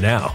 [0.00, 0.34] now.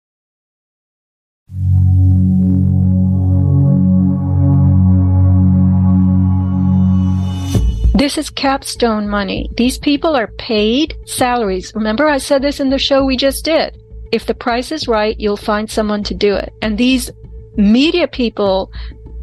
[8.01, 9.47] This is capstone money.
[9.57, 11.71] These people are paid salaries.
[11.75, 13.79] Remember, I said this in the show we just did.
[14.11, 16.51] If the price is right, you'll find someone to do it.
[16.63, 17.11] And these
[17.57, 18.71] media people,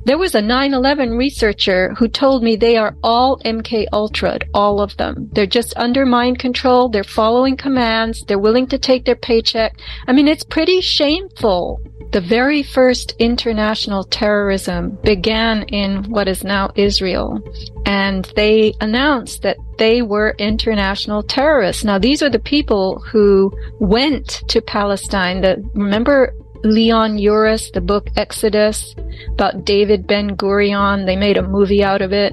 [0.08, 4.96] there was a 9-11 researcher who told me they are all MK Ultra, all of
[4.96, 5.28] them.
[5.32, 6.88] They're just under mind control.
[6.88, 8.25] They're following commands.
[8.26, 9.78] They're willing to take their paycheck.
[10.06, 11.82] I mean, it's pretty shameful
[12.12, 17.38] the very first international terrorism began in what is now Israel.
[17.84, 21.84] And they announced that they were international terrorists.
[21.84, 25.43] Now, these are the people who went to Palestine.
[25.43, 26.32] The, remember
[26.64, 28.94] Leon Uris, the book Exodus
[29.32, 31.06] about David Ben Gurion?
[31.06, 32.32] They made a movie out of it.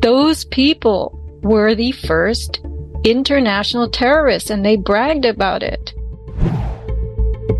[0.00, 2.60] Those people were the first
[3.04, 5.92] international terrorists and they bragged about it.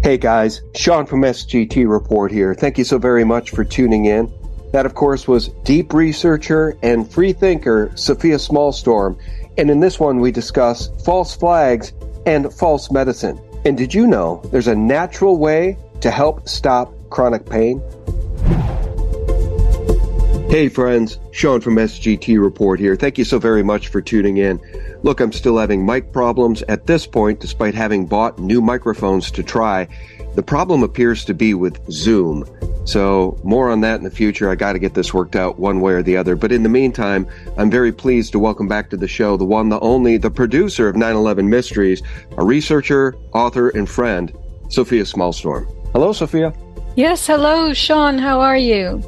[0.02, 2.54] Hey guys, Sean from SGT Report here.
[2.54, 4.32] Thank you so very much for tuning in.
[4.72, 9.18] That, of course, was deep researcher and free thinker Sofia Smallstorm.
[9.56, 11.92] And in this one, we discuss false flags
[12.26, 13.40] and false medicine.
[13.64, 17.82] And did you know there's a natural way to help stop chronic pain?
[20.48, 22.96] Hey friends, Sean from SGT Report here.
[22.96, 24.58] Thank you so very much for tuning in.
[25.02, 29.42] Look, I'm still having mic problems at this point, despite having bought new microphones to
[29.42, 29.86] try.
[30.38, 32.44] The problem appears to be with Zoom.
[32.84, 34.48] So, more on that in the future.
[34.48, 36.36] I got to get this worked out one way or the other.
[36.36, 37.26] But in the meantime,
[37.56, 40.88] I'm very pleased to welcome back to the show the one, the only, the producer
[40.88, 42.04] of 9 11 Mysteries,
[42.36, 44.32] a researcher, author, and friend,
[44.68, 45.66] Sofia Smallstorm.
[45.90, 46.54] Hello, Sofia.
[46.94, 48.16] Yes, hello, Sean.
[48.16, 49.02] How are you?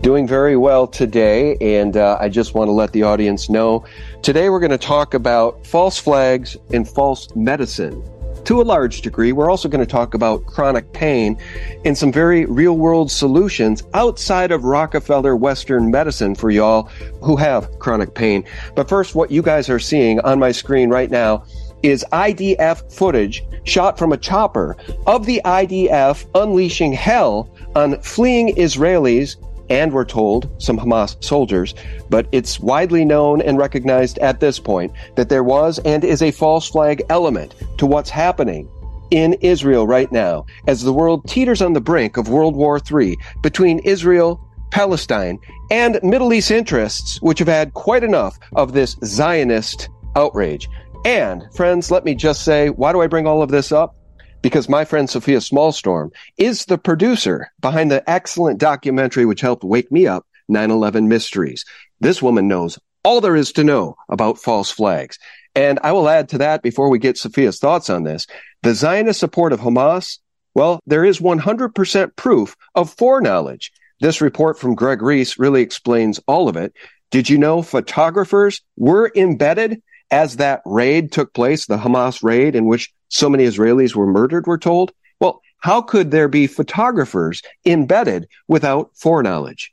[0.00, 3.84] Doing very well today, and uh, I just want to let the audience know
[4.22, 8.00] today we're going to talk about false flags and false medicine.
[8.44, 11.38] To a large degree, we're also going to talk about chronic pain
[11.84, 16.84] and some very real world solutions outside of Rockefeller Western medicine for y'all
[17.22, 18.44] who have chronic pain.
[18.74, 21.44] But first, what you guys are seeing on my screen right now
[21.84, 29.36] is IDF footage shot from a chopper of the IDF unleashing hell on fleeing Israelis
[29.72, 31.74] and we're told some Hamas soldiers,
[32.10, 36.30] but it's widely known and recognized at this point that there was and is a
[36.30, 38.68] false flag element to what's happening
[39.10, 43.16] in Israel right now as the world teeters on the brink of World War III
[43.42, 45.38] between Israel, Palestine,
[45.70, 50.68] and Middle East interests, which have had quite enough of this Zionist outrage.
[51.06, 53.96] And, friends, let me just say, why do I bring all of this up?
[54.42, 59.90] Because my friend Sofia Smallstorm is the producer behind the excellent documentary which helped wake
[59.90, 61.64] me up, 9-11 Mysteries.
[62.00, 65.18] This woman knows all there is to know about false flags.
[65.54, 68.26] And I will add to that before we get Sofia's thoughts on this.
[68.62, 70.18] The Zionist support of Hamas,
[70.54, 73.72] well, there is 100% proof of foreknowledge.
[74.00, 76.74] This report from Greg Reese really explains all of it.
[77.10, 82.66] Did you know photographers were embedded as that raid took place, the Hamas raid in
[82.66, 84.92] which so many Israelis were murdered, we're told.
[85.18, 89.72] Well, how could there be photographers embedded without foreknowledge?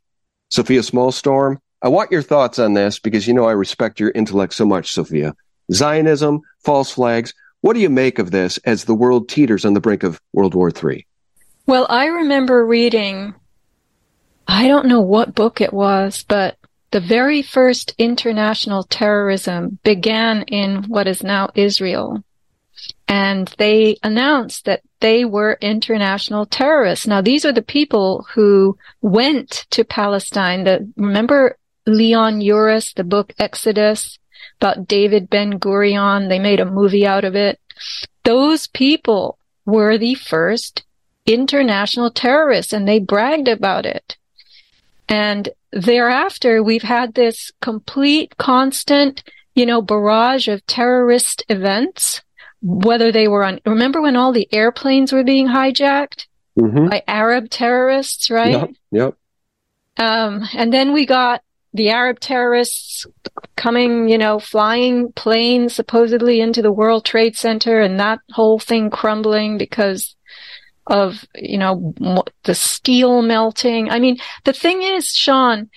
[0.50, 4.54] Sofia Smallstorm, I want your thoughts on this because you know I respect your intellect
[4.54, 5.36] so much, Sofia.
[5.72, 7.34] Zionism, false flags.
[7.62, 10.56] What do you make of this as the world teeters on the brink of World
[10.56, 11.06] War III?
[11.66, 13.36] Well, I remember reading,
[14.48, 16.58] I don't know what book it was, but
[16.92, 22.24] the very first international terrorism began in what is now Israel
[23.08, 27.08] and they announced that they were international terrorists.
[27.08, 30.64] Now, these are the people who went to Palestine.
[30.64, 34.20] The, remember Leon Uris, the book Exodus
[34.62, 36.30] about David Ben Gurion?
[36.30, 37.60] They made a movie out of it.
[38.26, 40.84] Those people were the first
[41.26, 44.18] international terrorists and they bragged about it.
[45.10, 49.24] And thereafter, we've had this complete, constant,
[49.56, 52.22] you know, barrage of terrorist events
[52.62, 56.90] whether they were on, remember when all the airplanes were being hijacked mm-hmm.
[56.90, 58.52] by Arab terrorists, right?
[58.52, 58.70] Yep.
[58.92, 59.16] yep.
[59.98, 61.42] Um, and then we got
[61.74, 63.06] the Arab terrorists
[63.56, 68.90] coming, you know, flying planes supposedly into the World Trade Center and that whole thing
[68.90, 70.16] crumbling because
[70.90, 71.94] of, you know,
[72.44, 73.90] the steel melting.
[73.90, 75.70] I mean, the thing is, Sean,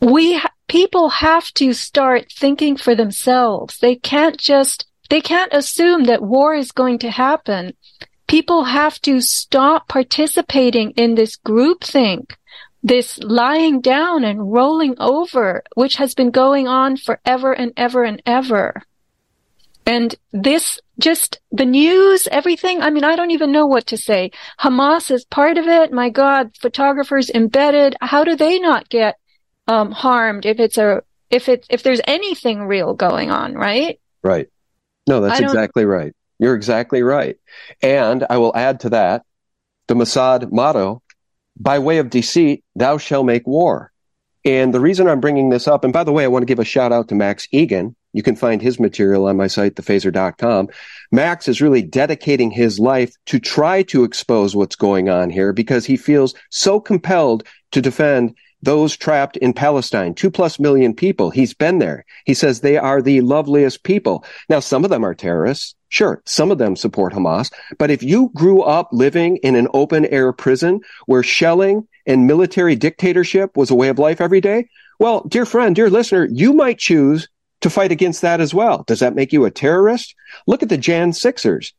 [0.00, 3.78] we, ha- people have to start thinking for themselves.
[3.78, 7.74] They can't just, they can't assume that war is going to happen.
[8.26, 12.34] People have to stop participating in this groupthink,
[12.82, 18.22] this lying down and rolling over, which has been going on forever and ever and
[18.26, 18.82] ever.
[19.88, 22.82] And this just the news, everything.
[22.82, 24.32] I mean, I don't even know what to say.
[24.60, 25.92] Hamas is part of it.
[25.92, 27.96] My God, photographers embedded.
[28.02, 29.16] How do they not get
[29.66, 33.98] um, harmed if it's a if it's if there's anything real going on, right?
[34.22, 34.48] Right.
[35.08, 36.14] No, that's exactly right.
[36.38, 37.38] You're exactly right.
[37.80, 39.24] And I will add to that
[39.86, 41.02] the Mossad motto:
[41.58, 43.90] "By way of deceit, thou shalt make war."
[44.44, 46.58] And the reason I'm bringing this up, and by the way, I want to give
[46.58, 47.94] a shout out to Max Igan.
[48.18, 50.70] You can find his material on my site, thephaser.com.
[51.12, 55.86] Max is really dedicating his life to try to expose what's going on here because
[55.86, 61.30] he feels so compelled to defend those trapped in Palestine, two plus million people.
[61.30, 62.04] He's been there.
[62.24, 64.24] He says they are the loveliest people.
[64.48, 65.76] Now, some of them are terrorists.
[65.88, 67.52] Sure, some of them support Hamas.
[67.78, 72.74] But if you grew up living in an open air prison where shelling and military
[72.74, 76.78] dictatorship was a way of life every day, well, dear friend, dear listener, you might
[76.78, 77.28] choose
[77.60, 78.84] to fight against that as well.
[78.86, 80.14] Does that make you a terrorist?
[80.46, 81.72] Look at the Jan Sixers.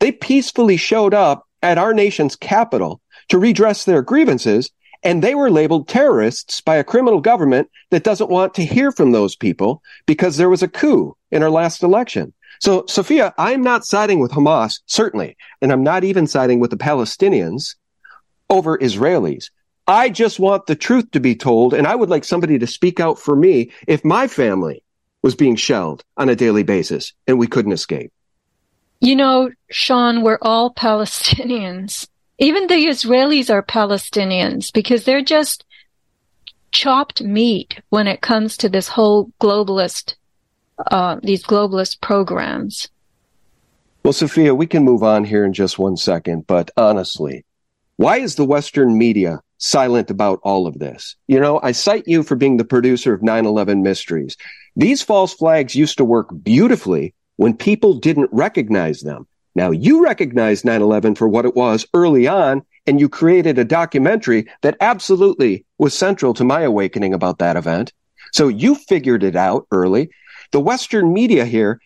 [0.00, 4.70] They peacefully showed up at our nation's capital to redress their grievances
[5.02, 9.12] and they were labeled terrorists by a criminal government that doesn't want to hear from
[9.12, 12.32] those people because there was a coup in our last election.
[12.60, 16.76] So, Sofia, I'm not siding with Hamas, certainly, and I'm not even siding with the
[16.76, 17.76] Palestinians
[18.48, 19.50] over Israelis.
[19.86, 22.98] I just want the truth to be told, and I would like somebody to speak
[22.98, 24.82] out for me if my family
[25.22, 28.12] was being shelled on a daily basis and we couldn't escape.
[29.00, 32.08] You know, Sean, we're all Palestinians.
[32.38, 35.64] Even the Israelis are Palestinians because they're just
[36.70, 40.14] chopped meat when it comes to this whole globalist,
[40.90, 42.88] uh, these globalist programs.
[44.02, 47.44] Well, Sofia, we can move on here in just one second, but honestly,
[47.96, 51.16] why is the Western media silent about all of this?
[51.26, 54.36] You know, I cite you for being the producer of 9-11 Mysteries.
[54.76, 59.26] These false flags used to work beautifully when people didn't recognize them.
[59.54, 64.46] Now you recognize 9-11 for what it was early on, and you created a documentary
[64.60, 67.92] that absolutely was central to my awakening about that event.
[68.32, 70.10] So you figured it out early.
[70.52, 71.80] The Western media here,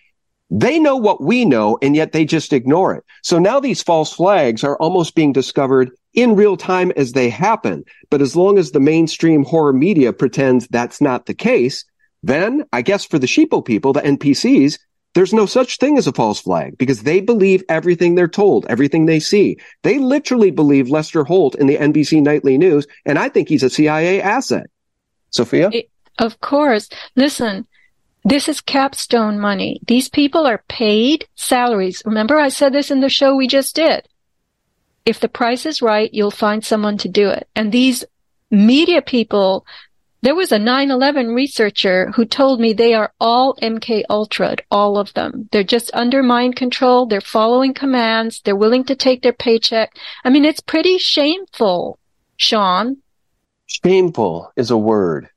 [0.50, 3.04] they know what we know, and yet they just ignore it.
[3.22, 7.84] So now these false flags are almost being discovered in real time as they happen.
[8.10, 11.84] But as long as the mainstream horror media pretends that's not the case,
[12.22, 14.78] then I guess for the sheeple people, the NPCs,
[15.14, 19.06] there's no such thing as a false flag because they believe everything they're told, everything
[19.06, 19.58] they see.
[19.82, 23.70] They literally believe Lester Holt in the NBC Nightly News, and I think he's a
[23.70, 24.66] CIA asset.
[25.30, 25.70] Sofia?
[25.72, 26.88] It, of course.
[27.16, 27.66] Listen,
[28.24, 29.80] this is capstone money.
[29.86, 32.02] These people are paid salaries.
[32.04, 34.06] Remember, I said this in the show we just did.
[35.06, 37.48] If the price is right, you'll find someone to do it.
[37.56, 38.04] And these
[38.50, 39.64] media people
[40.22, 45.12] there was a 9/11 researcher who told me they are all MK Ultra, all of
[45.14, 45.48] them.
[45.50, 47.06] They're just under mind control.
[47.06, 48.40] They're following commands.
[48.44, 49.96] They're willing to take their paycheck.
[50.24, 51.98] I mean, it's pretty shameful,
[52.36, 52.98] Sean.
[53.66, 55.28] Shameful is a word.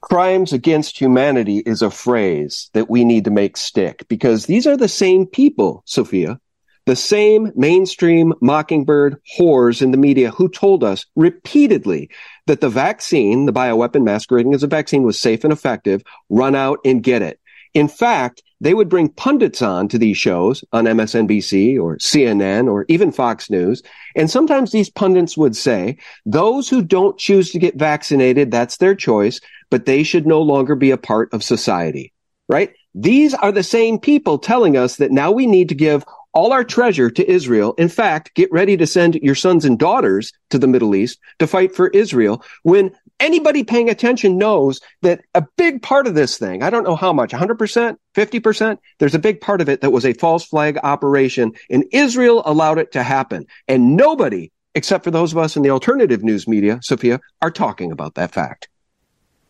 [0.00, 4.76] Crimes against humanity is a phrase that we need to make stick because these are
[4.76, 6.38] the same people, Sofia,
[6.86, 12.10] the same mainstream mockingbird whores in the media who told us repeatedly
[12.46, 16.78] that the vaccine, the bioweapon masquerading as a vaccine was safe and effective, run out
[16.84, 17.40] and get it.
[17.72, 22.86] In fact, they would bring pundits on to these shows on MSNBC or CNN or
[22.88, 23.82] even Fox News.
[24.14, 28.94] And sometimes these pundits would say, those who don't choose to get vaccinated, that's their
[28.94, 32.12] choice, but they should no longer be a part of society,
[32.48, 32.72] right?
[32.94, 36.64] These are the same people telling us that now we need to give all our
[36.64, 37.74] treasure to Israel.
[37.78, 41.46] In fact, get ready to send your sons and daughters to the Middle East to
[41.46, 46.62] fight for Israel when anybody paying attention knows that a big part of this thing,
[46.62, 50.04] I don't know how much, 100%, 50%, there's a big part of it that was
[50.04, 53.46] a false flag operation and Israel allowed it to happen.
[53.68, 57.92] And nobody, except for those of us in the alternative news media, Sofia, are talking
[57.92, 58.68] about that fact.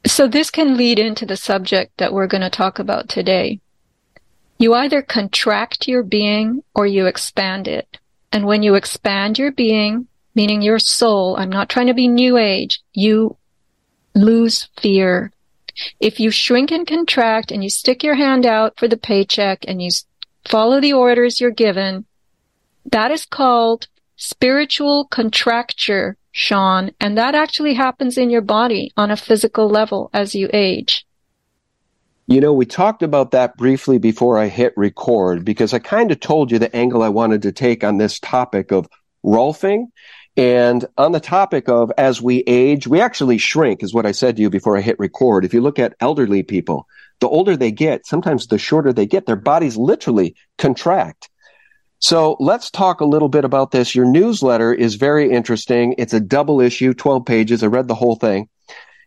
[0.07, 3.61] So this can lead into the subject that we're going to talk about today.
[4.59, 7.99] You either contract your being or you expand it.
[8.33, 12.37] And when you expand your being, meaning your soul, I'm not trying to be new
[12.37, 13.37] age, you
[14.15, 15.33] lose fear.
[16.01, 19.83] If you shrink and contract and you stick your hand out for the paycheck and
[19.83, 19.91] you
[20.45, 22.07] follow the orders you're given,
[22.91, 29.17] That is called spiritual contracture, Sean, and that actually happens in your body on a
[29.17, 31.07] physical level as you age.
[32.27, 36.21] You know, we talked about that briefly before I hit record because I kind of
[36.21, 38.89] told you the angle I wanted to take on this topic of
[39.23, 39.89] Rolfing.
[40.37, 44.37] And on the topic of as we age, we actually shrink, is what I said
[44.37, 45.45] to you before I hit record.
[45.45, 46.89] If you look at elderly people,
[47.21, 51.29] the older they get, sometimes the shorter they get, their bodies literally contract.
[51.99, 53.95] So let's talk a little bit about this.
[53.95, 55.95] Your newsletter is very interesting.
[55.99, 57.63] It's a double issue, 12 pages.
[57.63, 58.49] I read the whole thing.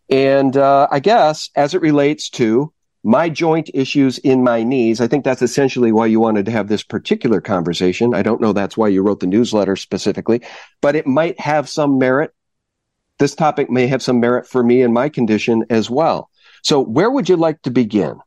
[0.10, 2.72] And uh, I guess as it relates to
[3.08, 5.00] my joint issues in my knees.
[5.00, 8.14] I think that's essentially why you wanted to have this particular conversation.
[8.14, 10.42] I don't know that's why you wrote the newsletter specifically,
[10.82, 12.34] but it might have some merit.
[13.18, 16.30] This topic may have some merit for me and my condition as well.
[16.64, 18.20] So where would you like to begin?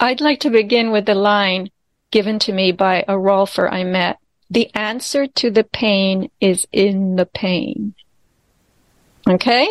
[0.00, 1.68] I'd like to begin with the line
[2.10, 4.16] given to me by a Rolfer I met.
[4.48, 7.92] The answer to the pain is in the pain.
[9.28, 9.68] Okay?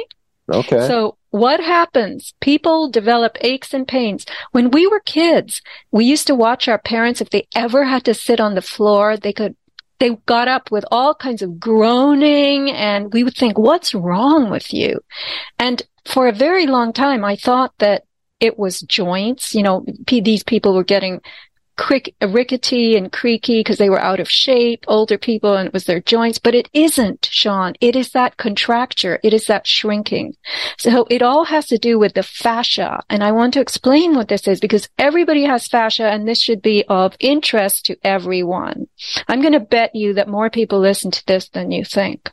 [0.48, 0.88] Okay.
[0.88, 2.36] So what happens?
[2.42, 4.24] People develop aches and pains.
[4.52, 7.22] When we were kids, we used to watch our parents.
[7.22, 9.56] If they ever had to sit on the floor, they could,
[9.98, 14.72] they got up with all kinds of groaning and we would think, what's wrong with
[14.76, 15.00] you?
[15.58, 18.04] And for a very long time, I thought that
[18.40, 19.56] it was joints.
[19.56, 21.20] You know, p- these people were getting
[21.76, 25.86] crick, rickety and creaky because they were out of shape, older people, and it was
[25.86, 26.40] their joints.
[26.40, 27.74] But it isn't, Sean.
[27.82, 29.20] It is that contracture.
[29.24, 30.36] It is that shrinking.
[30.78, 33.04] So it all has to do with the fascia.
[33.10, 36.62] And I want to explain what this is because everybody has fascia and this should
[36.62, 38.88] be of interest to everyone.
[39.28, 42.32] I'm going to bet you that more people listen to this than you think.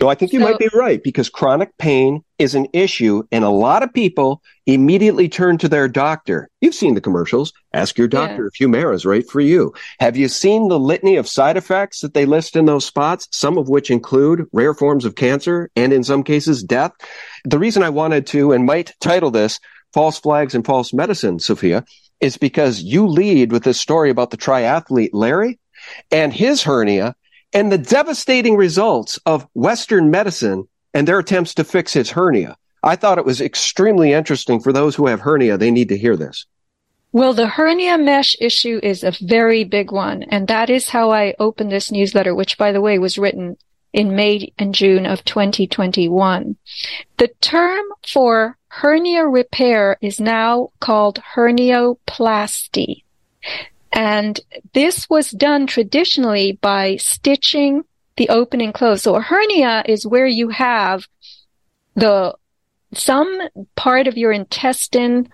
[0.00, 3.44] No, I think you So- might be right because chronic pain is an issue and
[3.44, 6.48] a lot of people immediately turn to their doctor.
[6.60, 7.52] You've seen the commercials.
[7.72, 8.48] Ask your doctor Yeah.
[8.52, 9.72] if Humira is right for you.
[9.98, 13.28] Have you seen the litany of side effects that they list in those spots?
[13.32, 16.92] Some of which include rare forms of cancer and in some cases death.
[17.44, 19.58] The reason I wanted to and might title this
[19.92, 21.84] false flags and false medicine, Sofia,
[22.20, 25.58] is because you lead with this story about the triathlete Larry
[26.12, 27.14] and his hernia
[27.52, 32.56] and the devastating results of Western medicine and their attempts to fix his hernia.
[32.82, 35.56] I thought it was extremely interesting for those who have hernia.
[35.56, 36.46] They need to hear this.
[37.12, 40.22] Well, the hernia mesh issue is a very big one.
[40.24, 43.56] And that is how I opened this newsletter, which by the way was written
[43.92, 46.56] in May and June of 2021.
[47.18, 53.04] The term for hernia repair is now called hernioplasty.
[53.92, 54.40] And
[54.72, 57.84] this was done traditionally by stitching
[58.16, 59.02] the opening closed.
[59.02, 61.06] So a hernia is where you have
[61.94, 62.34] the
[62.94, 63.40] some
[63.74, 65.28] part of your intestine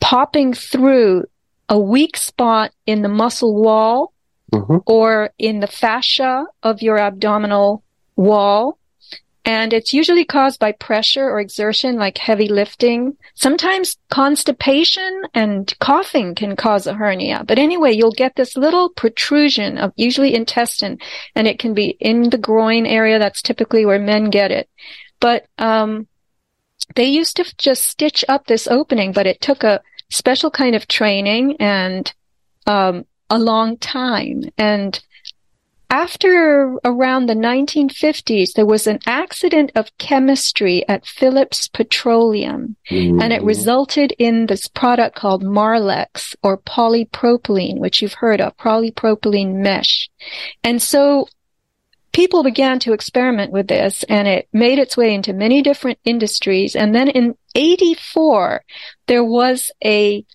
[0.00, 1.24] popping through
[1.68, 4.12] a weak spot in the muscle wall
[4.52, 4.82] Mhm.
[4.86, 7.82] or in the fascia of your abdominal
[8.16, 8.78] wall.
[9.46, 13.16] And it's usually caused by pressure or exertion, like heavy lifting.
[13.34, 17.44] Sometimes constipation and coughing can cause a hernia.
[17.46, 20.98] But anyway, you'll get this little protrusion of usually intestine,
[21.34, 23.18] and it can be in the groin area.
[23.18, 24.68] That's typically where men get it.
[25.20, 26.06] But, um,
[26.96, 29.80] they used to just stitch up this opening, but it took a
[30.10, 32.12] special kind of training and
[32.66, 34.44] um, a long time.
[34.58, 35.00] And
[35.94, 43.38] after around the 1950s, there was an accident of chemistry at Phillips Petroleum, and it
[43.38, 43.46] mm-hmm.
[43.46, 50.10] resulted in this product called Marlex or polypropylene, which you've heard of, polypropylene mesh.
[50.64, 51.28] And so
[52.10, 56.74] people began to experiment with this and it made its way into many different industries.
[56.74, 58.64] And then in 84,
[59.06, 60.26] there was a,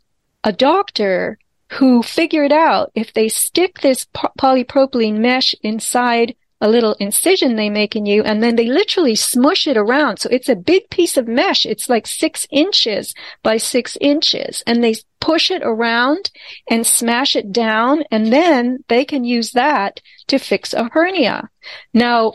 [0.46, 1.38] a doctor
[1.74, 7.96] who figured out if they stick this polypropylene mesh inside a little incision they make
[7.96, 10.18] in you and then they literally smush it around.
[10.18, 11.66] So it's a big piece of mesh.
[11.66, 16.32] It's like six inches by six inches and they push it around
[16.70, 21.50] and smash it down and then they can use that to fix a hernia.
[21.94, 22.34] Now,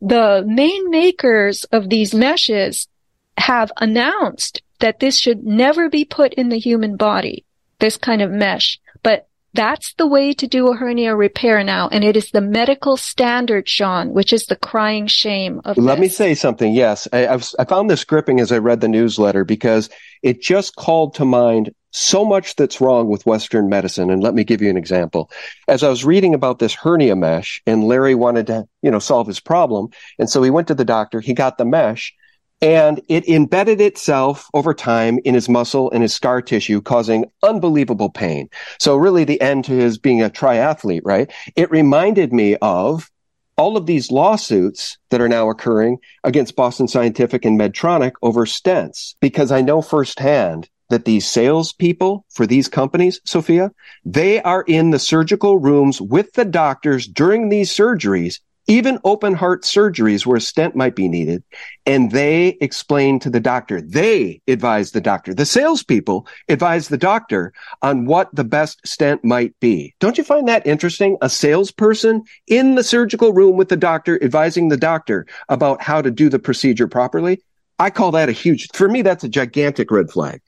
[0.00, 2.88] the main makers of these meshes
[3.36, 7.44] have announced that this should never be put in the human body,
[7.80, 8.78] this kind of mesh.
[9.02, 11.88] But that's the way to do a hernia repair now.
[11.88, 16.08] And it is the medical standard, Sean, which is the crying shame of Let me
[16.08, 16.72] say something.
[16.72, 19.90] Yes, I, I've, I found this gripping as I read the newsletter because
[20.22, 24.10] it just called to mind so much that's wrong with Western medicine.
[24.10, 25.30] And let me give you an example.
[25.66, 29.26] As I was reading about this hernia mesh and Larry wanted to, you know, solve
[29.26, 29.88] his problem.
[30.18, 31.20] And so he went to the doctor.
[31.20, 32.14] He got the mesh.
[32.62, 38.10] And it embedded itself over time in his muscle and his scar tissue, causing unbelievable
[38.10, 38.50] pain.
[38.78, 41.32] So really the end to his being a triathlete, right?
[41.56, 43.10] It reminded me of
[43.56, 49.14] all of these lawsuits that are now occurring against Boston Scientific and Medtronic over stents,
[49.20, 53.70] because I know firsthand that these salespeople for these companies, Sofia,
[54.04, 59.62] they are in the surgical rooms with the doctors during these surgeries even open heart
[59.62, 61.42] surgeries where a stent might be needed.
[61.86, 67.52] And they explain to the doctor, they advise the doctor, the salespeople advise the doctor
[67.82, 69.94] on what the best stent might be.
[69.98, 71.16] Don't you find that interesting?
[71.20, 76.10] A salesperson in the surgical room with the doctor advising the doctor about how to
[76.10, 77.42] do the procedure properly.
[77.78, 80.42] I call that a huge, for me, that's a gigantic red flag.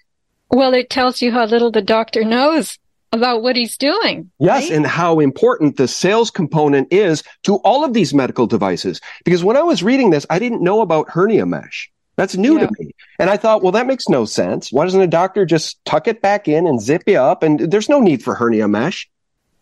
[0.51, 2.79] Well, it tells you how little the doctor knows
[3.13, 4.31] about what he's doing.
[4.39, 4.73] Yes, right?
[4.73, 9.01] and how important the sales component is to all of these medical devices.
[9.25, 11.91] Because when I was reading this, I didn't know about hernia mesh.
[12.17, 12.67] That's new yeah.
[12.67, 12.95] to me.
[13.19, 14.71] And I thought, well, that makes no sense.
[14.71, 17.43] Why doesn't a doctor just tuck it back in and zip you up?
[17.43, 19.09] And there's no need for hernia mesh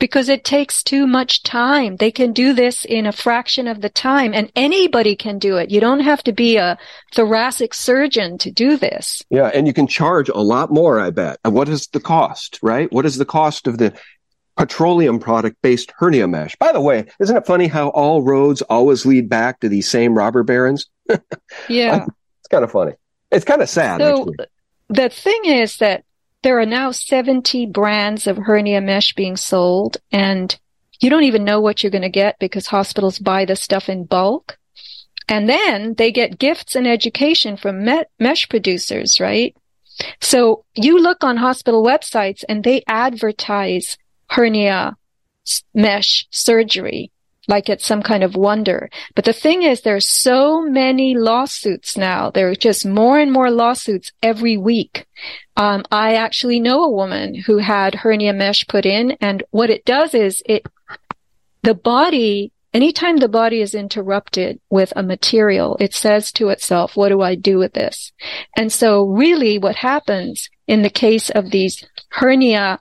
[0.00, 1.96] because it takes too much time.
[1.96, 5.70] They can do this in a fraction of the time and anybody can do it.
[5.70, 6.78] You don't have to be a
[7.14, 9.22] thoracic surgeon to do this.
[9.30, 9.50] Yeah.
[9.54, 11.38] And you can charge a lot more, I bet.
[11.44, 12.90] And what is the cost, right?
[12.90, 13.92] What is the cost of the
[14.56, 16.56] petroleum product based hernia mesh?
[16.56, 20.14] By the way, isn't it funny how all roads always lead back to these same
[20.14, 20.86] robber barons?
[21.68, 22.06] yeah.
[22.38, 22.92] it's kind of funny.
[23.30, 24.00] It's kind of sad.
[24.00, 24.46] So actually.
[24.88, 26.04] the thing is that
[26.42, 30.58] there are now 70 brands of hernia mesh being sold and
[31.00, 34.04] you don't even know what you're going to get because hospitals buy the stuff in
[34.04, 34.58] bulk.
[35.28, 39.56] And then they get gifts and education from me- mesh producers, right?
[40.20, 43.96] So you look on hospital websites and they advertise
[44.28, 44.96] hernia
[45.74, 47.10] mesh surgery
[47.50, 48.88] like it's some kind of wonder.
[49.14, 52.30] But the thing is, there's so many lawsuits now.
[52.30, 55.06] There are just more and more lawsuits every week.
[55.56, 59.84] Um, I actually know a woman who had hernia mesh put in, and what it
[59.84, 60.64] does is it,
[61.62, 67.10] the body, anytime the body is interrupted with a material, it says to itself, what
[67.10, 68.12] do I do with this?
[68.56, 72.80] And so really what happens in the case of these hernia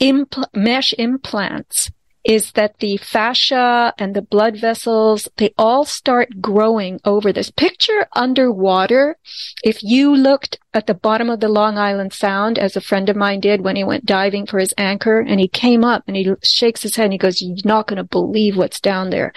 [0.00, 1.90] impl- mesh implants
[2.28, 7.50] is that the fascia and the blood vessels, they all start growing over this.
[7.50, 9.16] Picture underwater.
[9.64, 13.16] If you looked at the bottom of the Long Island Sound, as a friend of
[13.16, 16.30] mine did when he went diving for his anchor, and he came up and he
[16.42, 19.32] shakes his head and he goes, you're not going to believe what's down there.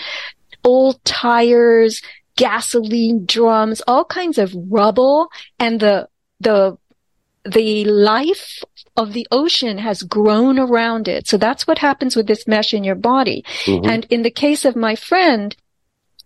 [0.66, 2.02] Old tires,
[2.36, 6.10] gasoline drums, all kinds of rubble, and the,
[6.42, 6.78] the
[7.44, 8.64] the life
[8.96, 11.28] of the ocean has grown around it.
[11.28, 13.44] So that's what happens with this mesh in your body.
[13.66, 13.90] Mm-hmm.
[13.90, 15.56] And in the case of my friend,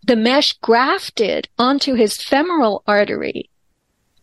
[0.04, 3.50] the mesh grafted onto his femoral artery.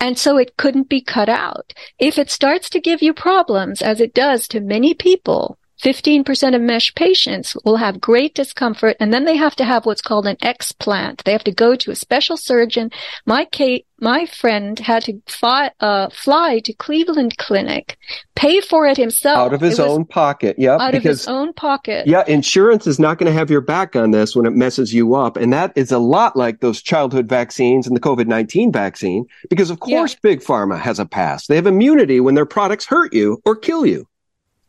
[0.00, 1.72] And so it couldn't be cut out.
[1.98, 6.60] If it starts to give you problems, as it does to many people, 15% of
[6.60, 10.36] mesh patients will have great discomfort and then they have to have what's called an
[10.36, 11.24] explant.
[11.24, 12.92] They have to go to a special surgeon.
[13.26, 17.98] My Kate, my friend had to fly, uh, fly to Cleveland Clinic,
[18.36, 19.38] pay for it himself.
[19.38, 20.56] Out of his own pocket.
[20.56, 20.80] Yep.
[20.80, 22.06] Out because, of his own pocket.
[22.06, 22.24] Yeah.
[22.28, 25.36] Insurance is not going to have your back on this when it messes you up.
[25.36, 29.80] And that is a lot like those childhood vaccines and the COVID-19 vaccine, because of
[29.80, 30.18] course yeah.
[30.22, 31.48] Big Pharma has a pass.
[31.48, 34.06] They have immunity when their products hurt you or kill you.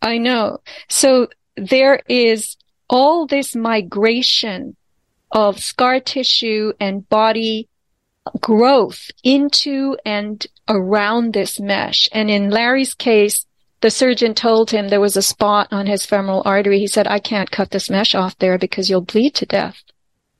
[0.03, 0.59] I know.
[0.89, 2.57] So there is
[2.89, 4.75] all this migration
[5.31, 7.69] of scar tissue and body
[8.39, 12.09] growth into and around this mesh.
[12.11, 13.45] And in Larry's case,
[13.81, 16.79] the surgeon told him there was a spot on his femoral artery.
[16.79, 19.83] He said, I can't cut this mesh off there because you'll bleed to death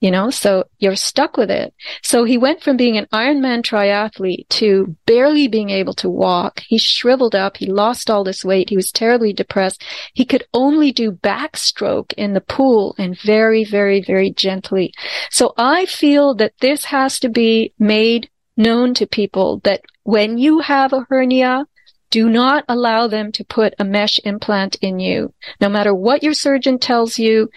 [0.03, 1.73] you know, so you're stuck with it.
[2.01, 6.59] So he went from being an Ironman triathlete to barely being able to walk.
[6.67, 7.55] He shriveled up.
[7.55, 8.69] He lost all this weight.
[8.69, 9.81] He was terribly depressed.
[10.13, 14.93] He could only do backstroke in the pool and very, very, very gently.
[15.31, 20.59] So I feel that this has to be made known to people that when you
[20.59, 21.65] have a hernia,
[22.09, 25.33] do not allow them to put a mesh implant in you.
[25.61, 27.49] No matter what your surgeon tells you,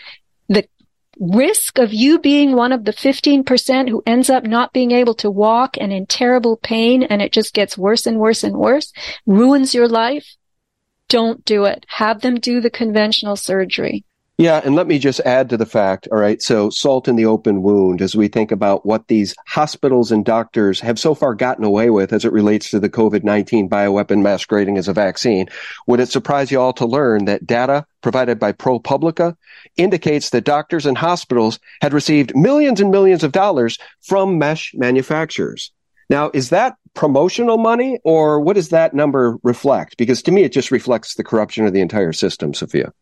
[0.49, 0.69] the
[1.18, 5.31] risk of you being one of the 15% who ends up not being able to
[5.31, 8.92] walk and in terrible pain and it just gets worse and worse and worse,
[9.24, 10.37] ruins your life,
[11.09, 11.87] don't do it.
[11.88, 14.05] Have them do the conventional surgery.
[14.38, 17.25] Yeah, and let me just add to the fact, all right, so salt in the
[17.25, 21.64] open wound as we think about what these hospitals and doctors have so far gotten
[21.64, 25.46] away with as it relates to the COVID-19 bioweapon masquerading as a vaccine.
[25.87, 29.35] Would it surprise you all to learn that data provided by ProPublica
[29.79, 35.72] indicates that doctors and hospitals had received millions and millions of dollars from mesh manufacturers?
[36.11, 39.96] Now, is that promotional money or what does that number reflect?
[39.96, 42.92] Because to me, it just reflects the corruption of the entire system, Sofia.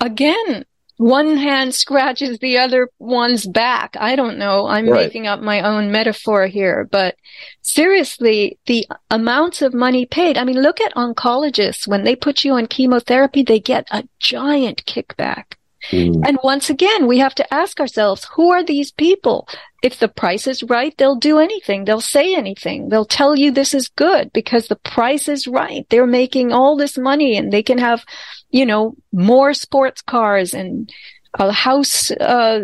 [0.00, 0.64] Again,
[0.98, 3.96] one hand scratches the other one's back.
[3.98, 4.66] I don't know.
[4.66, 5.06] I'm right.
[5.06, 7.14] making up my own metaphor here, but
[7.62, 10.36] seriously, the amounts of money paid.
[10.36, 11.86] I mean, look at oncologists.
[11.86, 15.54] When they put you on chemotherapy, they get a giant kickback.
[15.90, 16.26] Mm.
[16.26, 19.48] And once again, we have to ask ourselves, who are these people?
[19.82, 21.84] If the price is right, they'll do anything.
[21.84, 22.88] They'll say anything.
[22.88, 25.86] They'll tell you this is good because the price is right.
[25.88, 28.04] They're making all this money and they can have,
[28.50, 30.90] you know, more sports cars and
[31.34, 32.60] a house, uh,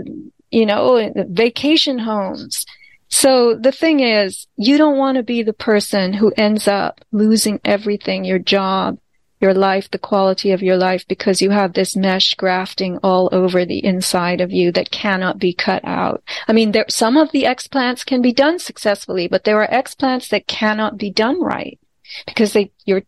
[0.51, 2.67] you know, vacation homes.
[3.09, 7.61] So the thing is, you don't want to be the person who ends up losing
[7.65, 8.99] everything, your job,
[9.45, 13.67] your life, the quality of your life, because you have this mesh grafting all over
[13.67, 16.23] the inside of you that cannot be cut out.
[16.49, 20.31] I mean, there, some of the explants can be done successfully, but there are explants
[20.31, 21.79] that cannot be done right
[22.27, 23.03] because they, you're,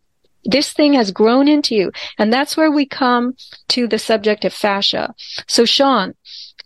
[0.44, 1.90] this thing has grown into you.
[2.18, 3.34] And that's where we come
[3.68, 5.14] to the subject of fascia.
[5.46, 6.14] So Sean,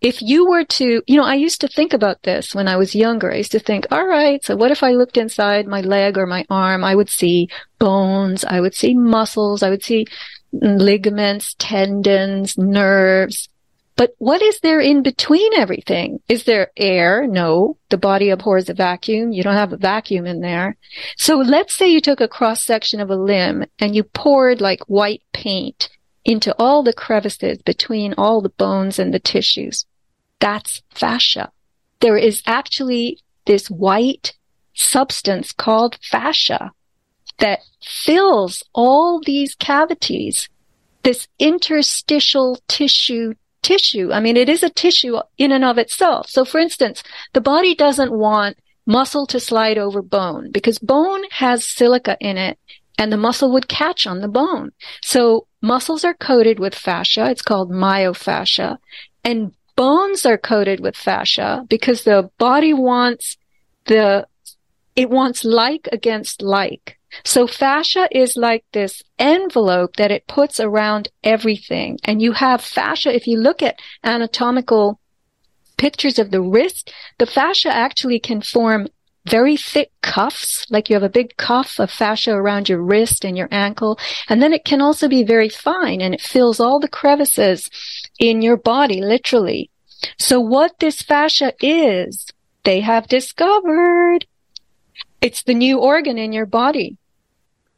[0.00, 2.94] if you were to, you know, I used to think about this when I was
[2.94, 3.32] younger.
[3.32, 6.26] I used to think, all right, so what if I looked inside my leg or
[6.26, 6.84] my arm?
[6.84, 10.06] I would see bones, I would see muscles, I would see
[10.52, 13.48] ligaments, tendons, nerves.
[13.96, 16.20] But what is there in between everything?
[16.26, 17.26] Is there air?
[17.26, 17.76] No.
[17.90, 19.32] The body abhors a vacuum.
[19.32, 20.78] You don't have a vacuum in there.
[21.18, 24.80] So let's say you took a cross section of a limb and you poured like
[24.88, 25.90] white paint
[26.24, 29.86] into all the crevices between all the bones and the tissues.
[30.38, 31.50] That's fascia.
[32.00, 34.34] There is actually this white
[34.74, 36.72] substance called fascia
[37.38, 40.48] that fills all these cavities,
[41.02, 44.10] this interstitial tissue tissue.
[44.10, 46.30] I mean, it is a tissue in and of itself.
[46.30, 47.02] So for instance,
[47.34, 48.56] the body doesn't want
[48.86, 52.58] muscle to slide over bone because bone has silica in it
[52.98, 54.72] and the muscle would catch on the bone.
[55.02, 57.30] So muscles are coated with fascia.
[57.30, 58.78] It's called myofascia
[59.24, 63.36] and bones are coated with fascia because the body wants
[63.86, 64.26] the,
[64.96, 66.98] it wants like against like.
[67.24, 71.98] So fascia is like this envelope that it puts around everything.
[72.04, 75.00] And you have fascia, if you look at anatomical
[75.76, 78.86] pictures of the wrist, the fascia actually can form
[79.26, 83.36] very thick cuffs, like you have a big cuff of fascia around your wrist and
[83.36, 83.98] your ankle.
[84.28, 87.70] And then it can also be very fine and it fills all the crevices
[88.18, 89.70] in your body, literally.
[90.18, 92.26] So what this fascia is,
[92.64, 94.26] they have discovered.
[95.20, 96.96] It's the new organ in your body.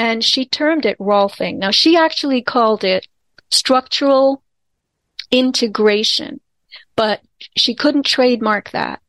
[0.00, 1.58] and she termed it Rolfing.
[1.58, 3.06] Now she actually called it
[3.50, 4.42] structural
[5.30, 6.40] integration,
[6.96, 7.20] but
[7.54, 9.00] she couldn't trademark that.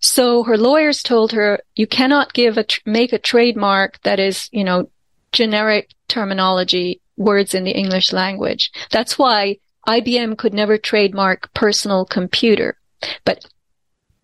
[0.00, 4.64] So her lawyers told her, you cannot give a, make a trademark that is, you
[4.64, 4.88] know,
[5.32, 8.70] generic terminology, words in the English language.
[8.90, 12.76] That's why IBM could never trademark personal computer,
[13.24, 13.44] but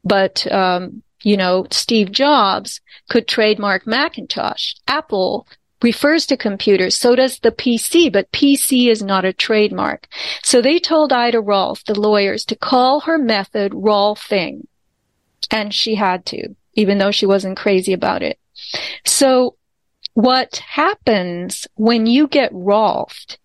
[0.05, 4.75] but um, you know Steve Jobs could trademark Macintosh.
[4.87, 5.47] Apple
[5.83, 6.97] refers to computers.
[6.97, 10.09] So does the PC, but PC is not a trademark.
[10.42, 14.66] So they told Ida Rolf, the lawyers, to call her method Rolfing.
[15.51, 18.38] And she had to, even though she wasn't crazy about it.
[19.05, 19.57] So
[20.14, 23.38] what happens when you get Rolfed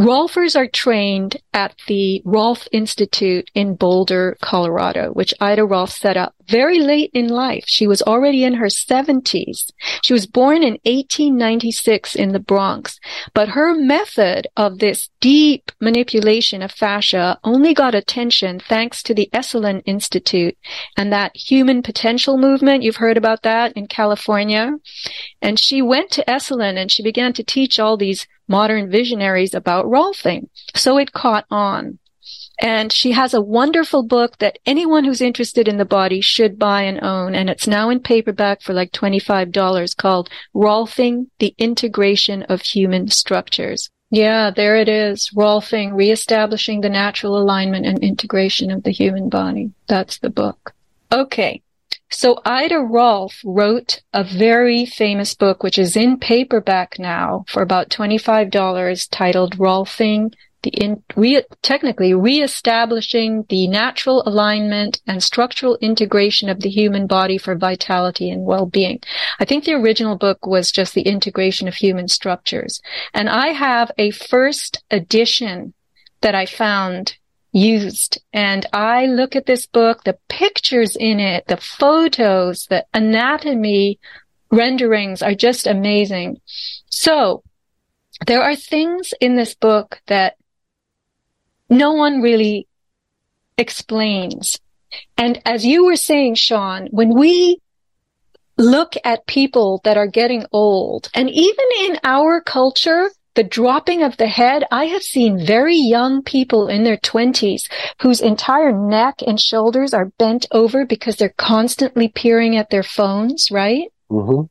[0.00, 6.34] Rolfers are trained at the Rolf Institute in Boulder, Colorado, which Ida Rolf set up
[6.48, 7.64] very late in life.
[7.66, 9.70] She was already in her 70s.
[10.02, 12.98] She was born in 1896 in the Bronx,
[13.34, 19.28] but her method of this deep manipulation of fascia only got attention thanks to the
[19.34, 20.56] Esalen Institute
[20.96, 22.82] and that human potential movement.
[22.82, 24.72] You've heard about that in California.
[25.42, 29.86] And she went to Esalen and she began to teach all these modern visionaries about
[29.86, 30.48] Rolfing.
[30.74, 31.98] So it caught on.
[32.60, 36.82] And she has a wonderful book that anyone who's interested in the body should buy
[36.82, 37.34] and own.
[37.34, 43.88] And it's now in paperback for like $25 called Rolfing, the Integration of Human Structures.
[44.10, 45.30] Yeah, there it is.
[45.34, 49.70] Rolfing, reestablishing the natural alignment and integration of the human body.
[49.86, 50.74] That's the book.
[51.10, 51.62] Okay.
[52.10, 57.88] So Ida Rolf wrote a very famous book, which is in paperback now for about
[57.88, 66.60] $25 titled Rolfing, the in, re, technically reestablishing the natural alignment and structural integration of
[66.60, 69.00] the human body for vitality and well-being.
[69.38, 72.82] I think the original book was just the integration of human structures.
[73.14, 75.74] And I have a first edition
[76.20, 77.16] that I found
[77.52, 78.20] used.
[78.32, 83.98] And I look at this book, the pictures in it, the photos, the anatomy
[84.50, 86.40] renderings are just amazing.
[86.90, 87.42] So
[88.26, 90.36] there are things in this book that
[91.68, 92.66] no one really
[93.56, 94.58] explains.
[95.16, 97.60] And as you were saying, Sean, when we
[98.56, 103.08] look at people that are getting old, and even in our culture,
[103.40, 107.66] the dropping of the head, I have seen very young people in their twenties
[108.02, 113.50] whose entire neck and shoulders are bent over because they're constantly peering at their phones,
[113.50, 113.90] right?
[114.10, 114.42] Mm-hmm.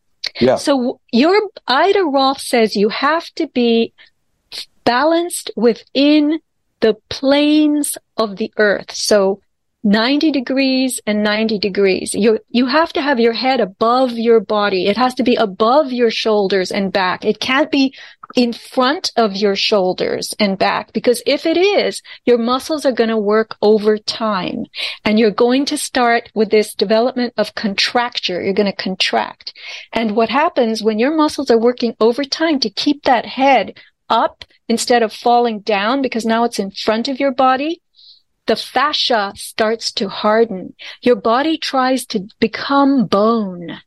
[0.43, 0.56] Yeah.
[0.56, 3.93] So your Ida Rolf says you have to be
[4.86, 6.39] balanced within
[6.80, 8.91] the planes of the earth.
[8.91, 9.39] So
[9.84, 12.13] 90 degrees and 90 degrees.
[12.13, 14.88] You, you have to have your head above your body.
[14.88, 17.23] It has to be above your shoulders and back.
[17.23, 17.93] It can't be
[18.36, 23.10] in front of your shoulders and back because if it is, your muscles are going
[23.10, 24.65] to work over time
[25.04, 28.42] and you're going to start with this development of contracture.
[28.42, 29.54] You're going to contract.
[29.94, 33.78] And what happens when your muscles are working over time to keep that head
[34.10, 37.82] up instead of falling down because now it's in front of your body?
[38.46, 40.74] the fascia starts to harden.
[41.04, 43.80] Your body tries to become bone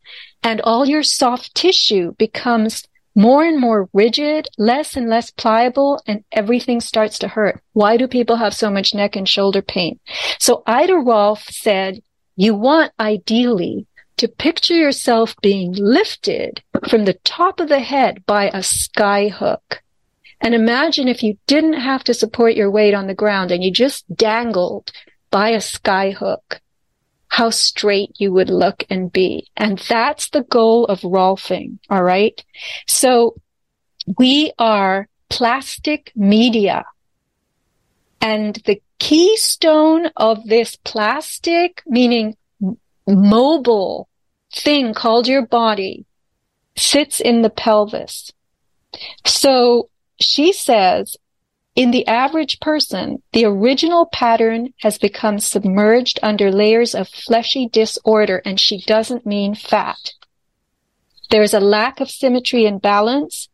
[0.43, 6.25] and all your soft tissue becomes more and more rigid, less and less pliable, and
[6.33, 7.61] everything starts to hurt.
[7.73, 9.99] Why do people have so much neck and shoulder pain?
[10.39, 12.03] So Ida Rolf said,
[12.37, 18.49] you want ideally to picture yourself being lifted from the top of the head by
[18.49, 19.83] a sky hook.
[20.41, 23.71] And imagine if you didn't have to support your weight on the ground and you
[23.71, 24.91] just dangled
[25.31, 26.61] by a sky hook,
[27.33, 29.49] how straight you would look and be.
[29.57, 31.79] And that's the goal of Rolfing.
[31.89, 32.45] All right.
[32.87, 33.41] So
[34.19, 36.85] we are plastic media.
[38.21, 42.37] And the keystone of this plastic, meaning
[43.07, 44.11] mobile
[44.55, 46.05] thing called your body,
[46.77, 48.31] sits in the pelvis.
[49.25, 49.89] So
[50.21, 51.17] she says,
[51.75, 58.43] in the average person, the original pattern has become submerged under layers of fleshy disorder,
[58.45, 60.13] and she doesn't mean fat.
[61.31, 63.49] There is a lack of symmetry and balance.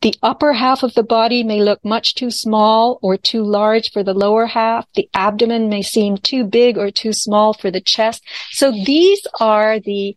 [0.00, 4.02] The upper half of the body may look much too small or too large for
[4.02, 4.88] the lower half.
[4.94, 8.24] The abdomen may seem too big or too small for the chest.
[8.50, 10.16] So these are the,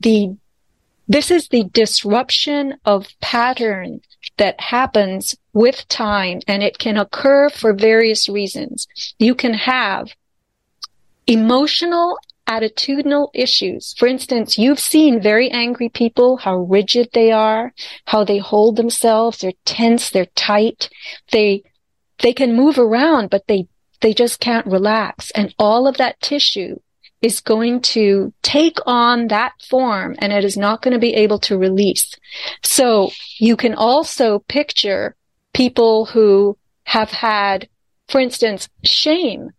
[0.00, 0.36] the,
[1.06, 4.00] this is the disruption of pattern
[4.36, 8.86] that happens with time and it can occur for various reasons.
[9.18, 10.14] You can have
[11.26, 13.94] emotional attitudinal issues.
[13.98, 17.74] For instance, you've seen very angry people, how rigid they are,
[18.06, 20.88] how they hold themselves, they're tense, they're tight.
[21.30, 21.62] They,
[22.20, 23.68] they can move around, but they,
[24.00, 25.30] they just can't relax.
[25.32, 26.80] And all of that tissue
[27.20, 31.38] is going to take on that form and it is not going to be able
[31.40, 32.14] to release.
[32.62, 35.16] So you can also picture
[35.52, 37.68] people who have had
[38.08, 39.50] for instance, shame.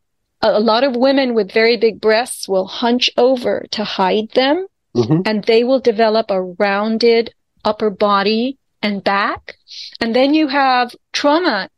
[0.41, 5.21] A, lot of women with very big breasts will hunch over to hide them mm-hmm.
[5.25, 7.33] and they will develop a rounded
[7.63, 9.55] upper body and back.
[9.99, 11.69] And then you have trauma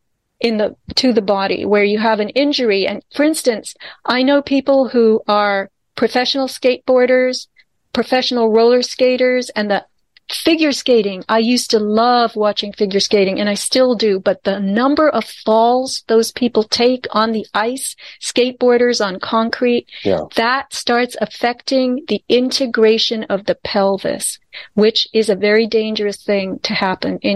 [0.41, 2.87] in the, to the body where you have an injury.
[2.87, 3.75] And for instance,
[4.05, 7.47] I know people who are professional skateboarders,
[7.93, 9.85] professional roller skaters, and the
[10.33, 11.23] figure skating.
[11.27, 15.25] I used to love watching figure skating and I still do, but the number of
[15.25, 20.21] falls those people take on the ice, skateboarders on concrete, yeah.
[20.35, 24.39] that starts affecting the integration of the pelvis,
[24.73, 27.35] which is a very dangerous thing to happen in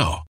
[0.01, 0.30] now.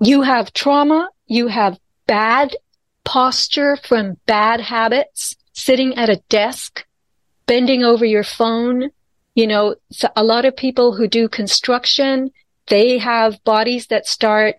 [0.00, 2.54] you have trauma, you have bad
[3.04, 6.84] posture from bad habits, sitting at a desk,
[7.46, 8.90] bending over your phone.
[9.34, 9.76] You know,
[10.14, 12.30] a lot of people who do construction,
[12.66, 14.56] they have bodies that start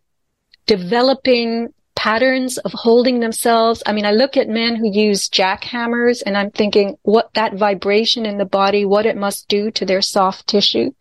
[0.66, 3.82] developing patterns of holding themselves.
[3.86, 8.26] I mean, I look at men who use jackhammers and I'm thinking what that vibration
[8.26, 10.92] in the body, what it must do to their soft tissue.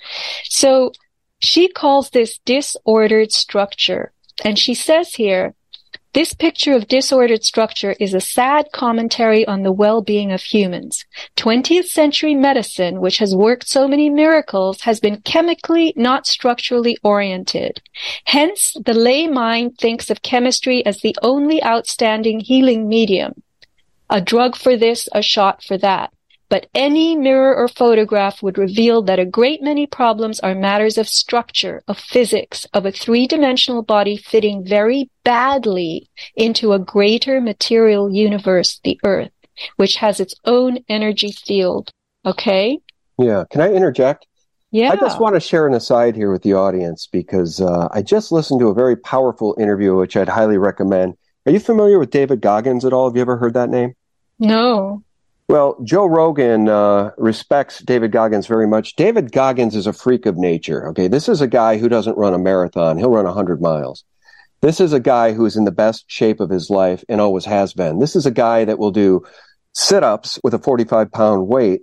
[0.45, 0.93] So
[1.39, 4.13] she calls this disordered structure.
[4.45, 5.55] And she says here,
[6.17, 11.05] this picture of disordered structure is a sad commentary on the well-being of humans.
[11.37, 17.83] 20th century medicine, which has worked so many miracles, has been chemically, not structurally oriented.
[18.25, 23.43] Hence, the lay mind thinks of chemistry as the only outstanding healing medium.
[24.09, 26.15] A drug for this, a shot for that
[26.49, 31.09] but any mirror or photograph would reveal that a great many problems are matters of
[31.09, 38.81] structure, of physics, of a three-dimensional body fitting very badly into a greater material universe,
[38.85, 39.33] the Earth,
[39.77, 41.91] which has its own energy field.
[42.25, 42.79] Okay?
[43.19, 43.45] Yeah.
[43.51, 44.27] Can I interject?
[44.71, 44.91] Yeah.
[44.91, 48.31] I just want to share an aside here with the audience because uh, I just
[48.31, 51.15] listened to a very powerful interview, which I'd highly recommend.
[51.47, 53.09] Are you familiar with David Goggins at all?
[53.09, 53.95] Have you ever heard that name?
[54.39, 55.03] No.
[55.49, 58.97] Well, Joe Rogan uh, respects David Goggins very much.
[58.97, 60.89] David Goggins is a freak of nature.
[60.89, 64.05] Okay, this is a guy who doesn't run a marathon; he'll run hundred miles.
[64.61, 67.45] This is a guy who is in the best shape of his life and always
[67.45, 68.01] has been.
[68.01, 69.25] This is a guy that will do
[69.73, 71.83] sit-ups with a forty-five pound weight,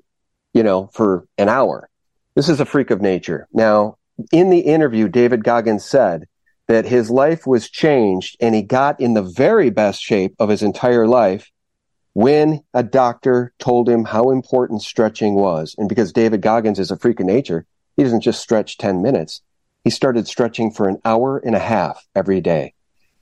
[0.53, 1.89] you know, for an hour.
[2.36, 3.47] This is a freak of nature.
[3.53, 3.97] Now,
[4.34, 6.26] in the interview, David Goggins said
[6.68, 10.64] that his life was changed and he got in the very best shape of his
[10.64, 11.49] entire life
[12.14, 15.76] when a doctor told him how important stretching was.
[15.78, 17.66] And because David Goggins is a freak of nature,
[17.97, 19.41] he doesn't just stretch 10 minutes.
[19.84, 22.74] He started stretching for an hour and a half every day.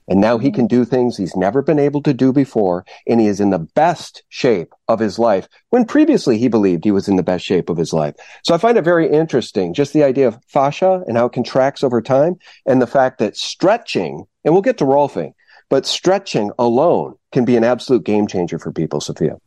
[0.08, 2.84] And now he can do things he's never been able to do before.
[3.06, 6.90] And he is in the best shape of his life when previously he believed he
[6.90, 8.14] was in the best shape of his life.
[8.42, 11.84] So I find it very interesting, just the idea of fascia and how it contracts
[11.84, 12.36] over time
[12.66, 15.34] and the fact that stretching, and we'll get to Rolfing,
[15.72, 19.38] but stretching alone can be an absolute game changer for people, Sofia.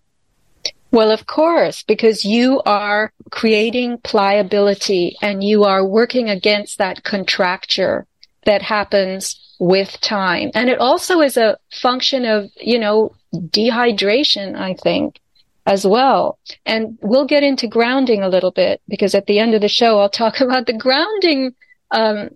[0.89, 8.07] Well, of course, because you are creating pliability and you are working against that contracture
[8.45, 10.49] that happens with time.
[10.55, 15.19] And it also is a function of, you know, dehydration, I think,
[15.67, 16.39] as well.
[16.65, 19.99] And we'll get into grounding a little bit because at the end of the show,
[19.99, 21.53] I'll talk about the grounding
[21.91, 22.29] um,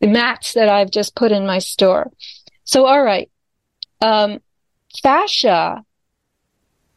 [0.00, 2.08] mats that I've just put in my store.
[2.64, 3.30] So, all right.
[4.00, 4.40] Um,
[5.02, 5.84] fascia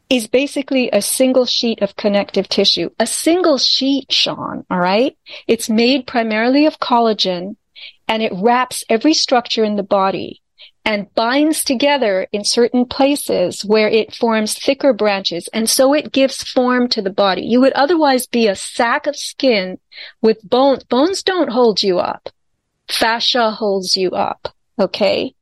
[0.08, 2.90] is basically a single sheet of connective tissue.
[2.98, 5.16] A single sheet, Sean, all right?
[5.48, 7.56] It's made primarily of collagen
[8.06, 10.42] and it wraps every structure in the body
[10.84, 15.48] and binds together in certain places where it forms thicker branches.
[15.52, 17.42] And so it gives form to the body.
[17.42, 19.78] You would otherwise be a sack of skin
[20.22, 20.84] with bones.
[20.84, 22.28] Bones don't hold you up.
[22.88, 24.54] Fascia holds you up.
[24.78, 25.34] Okay.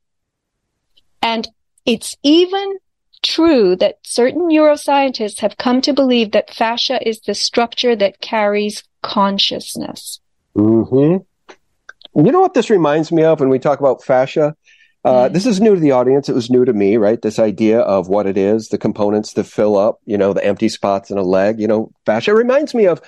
[1.25, 1.47] And
[1.87, 2.77] it's even
[3.23, 8.83] true that certain neuroscientists have come to believe that fascia is the structure that carries
[9.01, 10.19] consciousness.
[10.55, 12.23] Mm-hmm.
[12.23, 14.55] You know what this reminds me of when we talk about fascia?
[15.03, 15.33] Uh, mm.
[15.33, 16.29] This is new to the audience.
[16.29, 17.19] It was new to me, right?
[17.19, 20.69] This idea of what it is, the components that fill up, you know, the empty
[20.69, 23.01] spots in a leg, you know, fascia reminds me of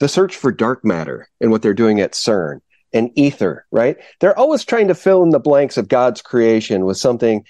[0.00, 2.60] the search for dark matter and what they're doing at CERN
[2.92, 3.96] and ether, right?
[4.20, 7.44] They're always trying to fill in the blanks of God's creation with something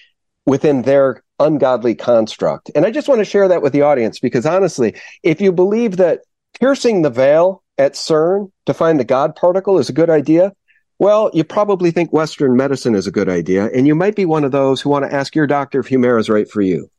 [0.49, 2.71] within their ungodly construct.
[2.75, 5.99] And I just want to share that with the audience because honestly, if you believe
[5.99, 6.23] that
[6.59, 10.53] piercing the veil at CERN to find the God particle is a good idea,
[10.99, 14.43] well, you probably think Western medicine is a good idea, and you might be one
[14.43, 16.91] of those who want to ask your doctor if Humira is right for you.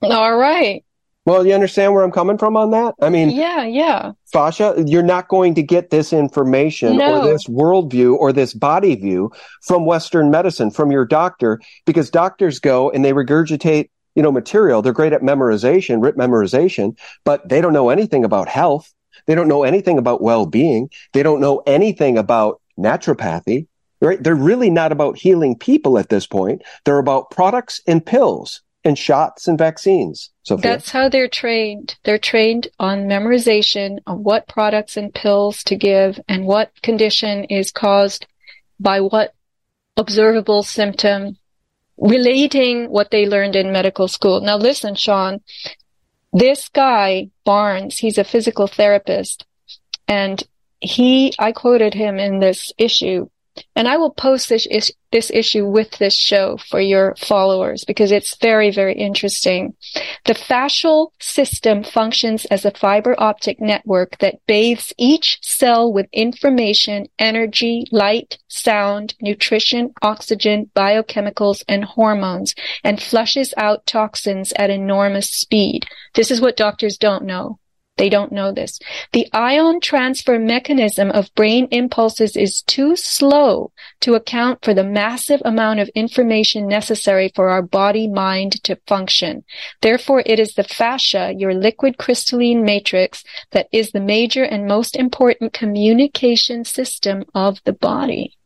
[0.00, 0.82] All right.
[1.26, 2.94] Well, you understand where I'm coming from on that?
[3.00, 4.12] I mean, yeah, yeah.
[4.30, 7.20] Fascia, you're not going to get this information no.
[7.20, 12.60] or this worldview or this body view from Western medicine, from your doctor, because doctors
[12.60, 14.82] go and they regurgitate, you know, material.
[14.82, 18.92] They're great at memorization, writ memorization, but they don't know anything about health.
[19.26, 20.90] They don't know anything about well-being.
[21.14, 23.66] They don't know anything about naturopathy.
[24.02, 24.22] Right?
[24.22, 26.60] They're really not about healing people at this point.
[26.84, 30.30] They're about products and pills and shots and vaccines.
[30.42, 31.96] So that's how they're trained.
[32.04, 37.72] They're trained on memorization of what products and pills to give and what condition is
[37.72, 38.26] caused
[38.78, 39.32] by what
[39.96, 41.38] observable symptom
[41.96, 44.40] relating what they learned in medical school.
[44.40, 45.40] Now listen, Sean,
[46.32, 49.46] this guy, Barnes, he's a physical therapist
[50.06, 50.42] and
[50.80, 53.30] he, I quoted him in this issue
[53.76, 58.12] and I will post this, is, this issue with this show for your followers because
[58.12, 59.74] it's very, very interesting.
[60.24, 67.06] The fascial system functions as a fiber optic network that bathes each cell with information,
[67.18, 75.86] energy, light, sound, nutrition, oxygen, biochemicals, and hormones and flushes out toxins at enormous speed.
[76.14, 77.58] This is what doctors don't know.
[77.96, 78.80] They don't know this.
[79.12, 83.70] The ion transfer mechanism of brain impulses is too slow
[84.00, 89.44] to account for the massive amount of information necessary for our body mind to function.
[89.80, 93.22] Therefore, it is the fascia, your liquid crystalline matrix,
[93.52, 98.36] that is the major and most important communication system of the body.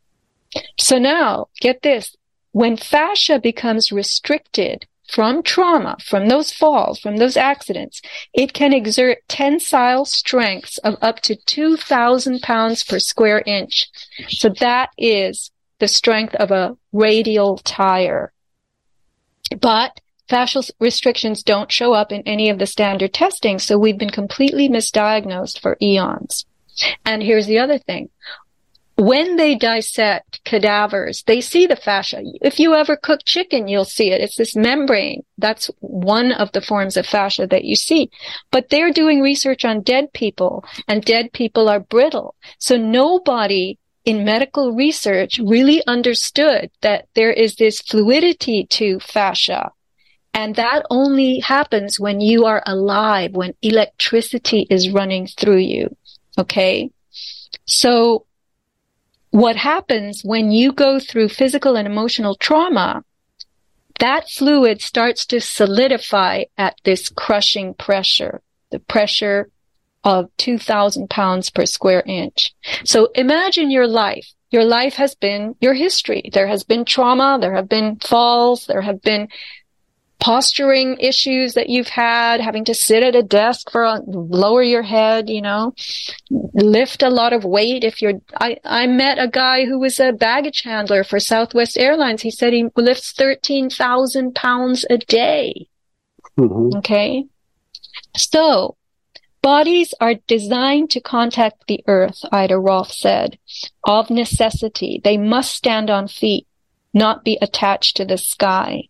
[0.78, 2.14] So now, get this.
[2.52, 8.02] When fascia becomes restricted, from trauma, from those falls, from those accidents,
[8.34, 13.88] it can exert tensile strengths of up to 2,000 pounds per square inch.
[14.28, 18.32] So that is the strength of a radial tire.
[19.60, 23.58] But fascial restrictions don't show up in any of the standard testing.
[23.58, 26.44] So we've been completely misdiagnosed for eons.
[27.04, 28.10] And here's the other thing.
[28.98, 32.20] When they dissect cadavers, they see the fascia.
[32.42, 34.20] If you ever cook chicken, you'll see it.
[34.20, 35.22] It's this membrane.
[35.38, 38.10] That's one of the forms of fascia that you see.
[38.50, 42.34] But they're doing research on dead people and dead people are brittle.
[42.58, 49.70] So nobody in medical research really understood that there is this fluidity to fascia.
[50.34, 55.96] And that only happens when you are alive, when electricity is running through you.
[56.36, 56.90] Okay.
[57.64, 58.24] So
[59.30, 63.04] what happens when you go through physical and emotional trauma,
[63.98, 69.50] that fluid starts to solidify at this crushing pressure, the pressure
[70.04, 72.54] of 2000 pounds per square inch.
[72.84, 74.26] So imagine your life.
[74.50, 76.30] Your life has been your history.
[76.32, 77.38] There has been trauma.
[77.40, 78.66] There have been falls.
[78.66, 79.28] There have been
[80.20, 84.82] posturing issues that you've had, having to sit at a desk for a, lower your
[84.82, 85.74] head, you know,
[86.30, 87.84] lift a lot of weight.
[87.84, 92.22] If you're, I, I met a guy who was a baggage handler for Southwest Airlines.
[92.22, 95.68] He said he lifts 13,000 pounds a day.
[96.36, 96.78] Mm-hmm.
[96.78, 97.26] Okay.
[98.16, 98.76] So
[99.40, 103.38] bodies are designed to contact the earth, Ida Rolf said,
[103.84, 105.00] of necessity.
[105.02, 106.46] They must stand on feet,
[106.92, 108.88] not be attached to the sky.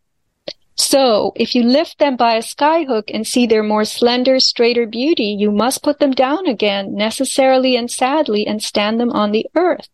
[0.79, 5.37] So if you lift them by a skyhook and see their more slender, straighter beauty,
[5.39, 9.89] you must put them down again necessarily and sadly and stand them on the earth.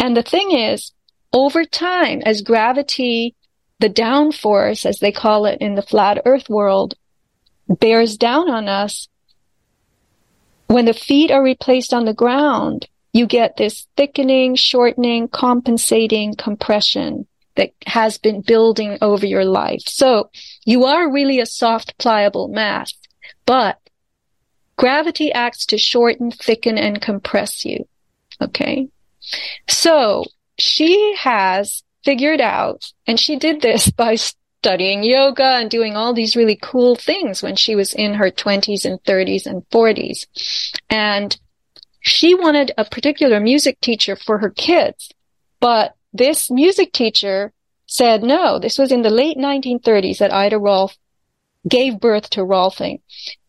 [0.00, 0.92] And the thing is,
[1.32, 3.36] over time, as gravity,
[3.78, 6.94] the downforce, as they call it in the flat earth world,
[7.68, 9.08] bears down on us,
[10.66, 17.28] when the feet are replaced on the ground, you get this thickening, shortening, compensating compression
[17.56, 19.82] that has been building over your life.
[19.86, 20.30] So
[20.64, 22.94] you are really a soft, pliable mass,
[23.46, 23.78] but
[24.76, 27.86] gravity acts to shorten, thicken, and compress you.
[28.40, 28.88] Okay.
[29.68, 30.24] So
[30.58, 36.36] she has figured out, and she did this by studying yoga and doing all these
[36.36, 40.26] really cool things when she was in her 20s and 30s and 40s.
[40.88, 41.36] And
[42.00, 45.10] she wanted a particular music teacher for her kids,
[45.60, 47.52] but this music teacher
[47.86, 48.58] said no.
[48.58, 50.96] This was in the late 1930s that Ida Rolf
[51.68, 53.00] gave birth to Rolfing.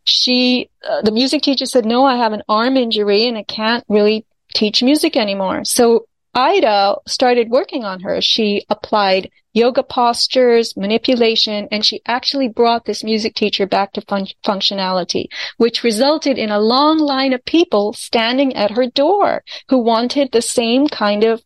[0.06, 3.86] She, uh, the music teacher said, no, I have an arm injury and I can't
[3.88, 5.64] really teach music anymore.
[5.64, 6.06] So
[6.36, 8.20] Ida started working on her.
[8.22, 14.28] She applied yoga postures, manipulation, and she actually brought this music teacher back to fun-
[14.44, 20.32] functionality, which resulted in a long line of people standing at her door who wanted
[20.32, 21.44] the same kind of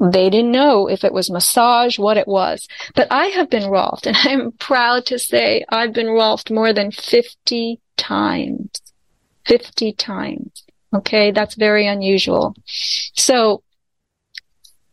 [0.00, 2.66] they didn't know if it was massage, what it was.
[2.94, 6.90] But I have been Rolfed and I'm proud to say I've been Rolfed more than
[6.90, 8.70] 50 times.
[9.46, 10.64] 50 times.
[10.94, 11.30] Okay.
[11.30, 12.54] That's very unusual.
[12.64, 13.62] So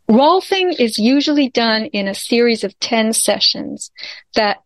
[0.10, 3.92] Rolfing is usually done in a series of 10 sessions
[4.36, 4.58] that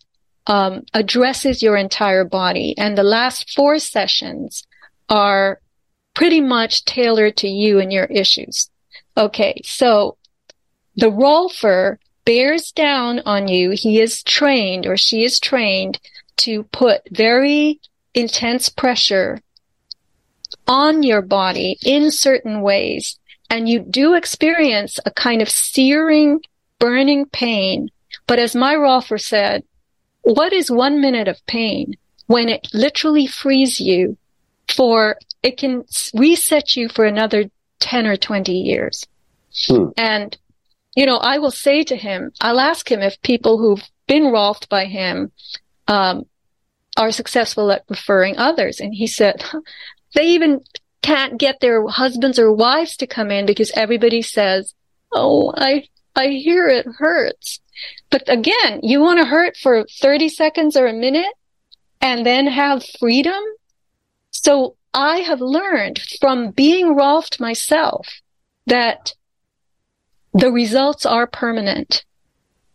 [0.48, 2.76] um, addresses your entire body.
[2.78, 4.66] And the last four sessions
[5.08, 5.62] are
[6.14, 8.70] pretty much tailored to you and your issues.
[9.18, 10.18] Okay, so
[10.96, 13.72] the rolfer bears down on you.
[13.72, 16.00] He is trained or she is trained
[16.38, 17.80] to put very
[18.14, 19.42] intense pressure
[20.68, 23.18] on your body in certain ways.
[23.50, 26.42] And you do experience a kind of searing,
[26.80, 27.90] burning pain.
[28.28, 29.64] But as my rolfer said,
[30.22, 31.96] what is one minute of pain
[32.28, 34.18] when it literally frees you
[34.70, 35.84] for, it can
[36.14, 37.46] reset you for another
[37.80, 39.06] 10 or 20 years.
[39.68, 39.88] Hmm.
[39.98, 40.38] And
[40.96, 44.68] you know, I will say to him, I'll ask him if people who've been rolfed
[44.70, 45.32] by him
[45.88, 46.26] um,
[46.98, 48.80] are successful at referring others.
[48.80, 49.44] And he said,
[50.16, 50.62] they even
[51.02, 54.74] can't get their husbands or wives to come in because everybody says,
[55.14, 55.86] Oh, I,
[56.16, 57.60] I hear it hurts.
[58.10, 61.34] But again, you want to hurt for 30 seconds or a minute
[62.00, 63.42] and then have freedom.
[64.32, 68.08] So I have learned from being rolfed myself
[68.68, 69.14] that
[70.34, 72.06] the results are permanent.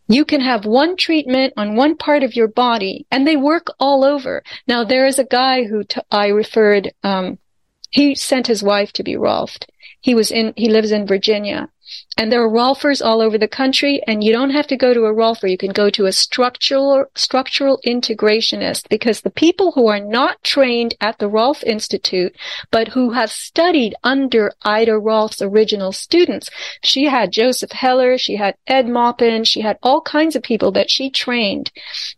[0.07, 4.05] You can have one treatment on one part of your body and they work all
[4.05, 4.43] over.
[4.67, 7.39] Now there is a guy who t- I referred, um,
[7.89, 9.65] he sent his wife to be Rolfed.
[9.99, 11.69] He was in, he lives in Virginia
[12.17, 15.05] And there are Rolfers all over the country, and you don't have to go to
[15.05, 15.49] a Rolfer.
[15.49, 20.95] You can go to a structural, structural integrationist because the people who are not trained
[20.99, 22.35] at the Rolf Institute,
[22.71, 26.49] but who have studied under Ida Rolf's original students,
[26.83, 30.89] she had Joseph Heller, she had Ed Maupin, she had all kinds of people that
[30.89, 31.71] she trained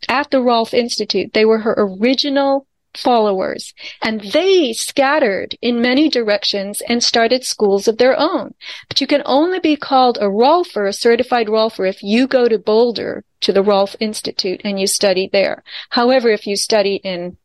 [0.08, 1.34] at the Rolf Institute.
[1.34, 2.66] They were her original
[2.96, 8.54] followers and they scattered in many directions and started schools of their own.
[8.88, 12.58] But you can only be called a Rolfer, a certified Rolfer, if you go to
[12.58, 15.64] Boulder to the Rolf Institute and you study there.
[15.90, 17.38] However, if you study in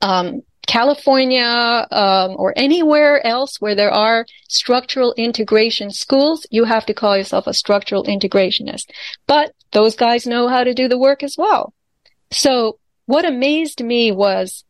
[0.00, 6.94] um, California um, or anywhere else where there are structural integration schools, you have to
[6.94, 8.90] call yourself a structural integrationist.
[9.26, 11.72] But those guys know how to do the work as well.
[12.30, 14.64] So what amazed me was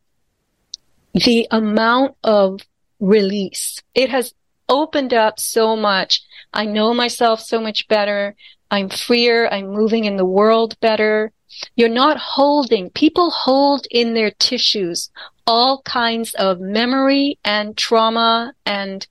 [1.15, 2.61] the amount of
[3.01, 3.83] release.
[3.95, 4.35] It has
[4.69, 6.23] opened up so much.
[6.53, 8.35] I know myself so much better.
[8.71, 9.49] I'm freer.
[9.49, 11.33] I'm moving in the world better.
[11.77, 15.11] You're not holding, people hold in their tissues
[15.47, 19.07] all kinds of memory and trauma and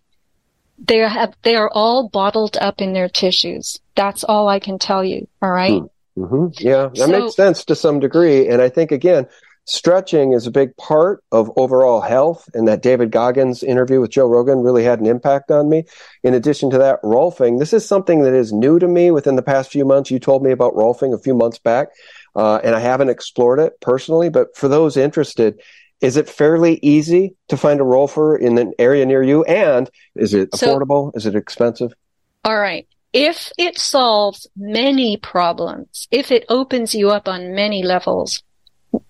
[0.80, 3.80] they have, they are all bottled up in their tissues.
[3.95, 5.28] That's all I can tell you.
[5.41, 5.82] All right.
[5.82, 5.86] Hmm.
[6.22, 6.65] Mm-hmm.
[6.65, 8.47] Yeah, that so, makes sense to some degree.
[8.47, 9.28] And I think again,
[9.65, 12.49] stretching is a big part of overall health.
[12.53, 15.86] And that David Goggins interview with Joe Rogan really had an impact on me.
[16.24, 19.41] In addition to that, rolfing, this is something that is new to me within the
[19.41, 20.11] past few months.
[20.11, 21.89] You told me about rolfing a few months back,
[22.36, 24.30] uh, and I haven't explored it personally.
[24.30, 25.59] But for those interested,
[26.01, 29.43] is it fairly easy to find a rolfer in an area near you?
[29.43, 31.11] And is it affordable?
[31.11, 31.93] So, is it expensive?
[32.43, 32.88] All right.
[33.14, 38.41] If it solves many problems, if it opens you up on many levels,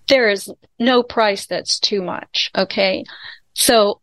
[0.08, 2.50] there is no price that's too much.
[2.56, 3.04] Okay.
[3.54, 4.00] So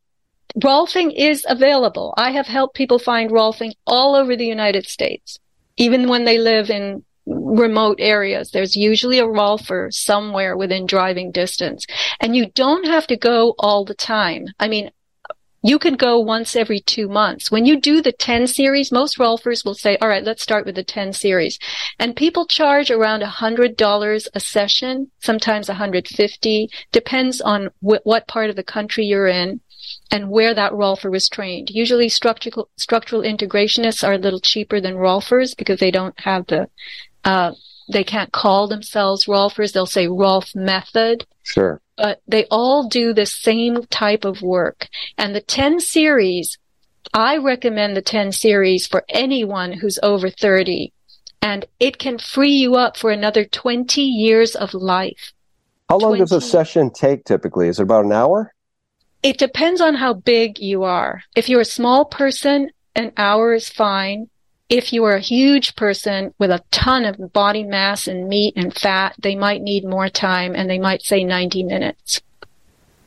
[0.57, 2.13] Rolfing is available.
[2.17, 5.39] I have helped people find Rolfing all over the United States,
[5.77, 8.51] even when they live in remote areas.
[8.51, 11.85] There's usually a Rolfer somewhere within driving distance.
[12.19, 14.47] And you don't have to go all the time.
[14.59, 14.91] I mean,
[15.61, 17.51] you can go once every two months.
[17.51, 20.75] When you do the 10 series, most Rolfers will say, all right, let's start with
[20.75, 21.59] the 10 series.
[21.99, 28.55] And people charge around $100 a session, sometimes 150, depends on wh- what part of
[28.55, 29.59] the country you're in
[30.11, 31.69] and where that Rolfer was trained.
[31.69, 36.69] Usually structural, structural integrationists are a little cheaper than Rolfers because they don't have the,
[37.25, 37.51] uh,
[37.91, 39.73] they can't call themselves Rolfers.
[39.73, 41.25] They'll say Rolf method.
[41.43, 41.81] Sure.
[41.97, 44.87] But they all do the same type of work.
[45.17, 46.57] And the 10 series,
[47.13, 50.93] I recommend the 10 series for anyone who's over 30.
[51.41, 55.33] And it can free you up for another 20 years of life.
[55.89, 56.19] How long 20...
[56.19, 57.67] does a session take typically?
[57.67, 58.53] Is it about an hour?
[59.23, 61.23] It depends on how big you are.
[61.35, 64.29] If you're a small person, an hour is fine.
[64.69, 68.73] If you are a huge person with a ton of body mass and meat and
[68.73, 72.21] fat, they might need more time and they might say 90 minutes.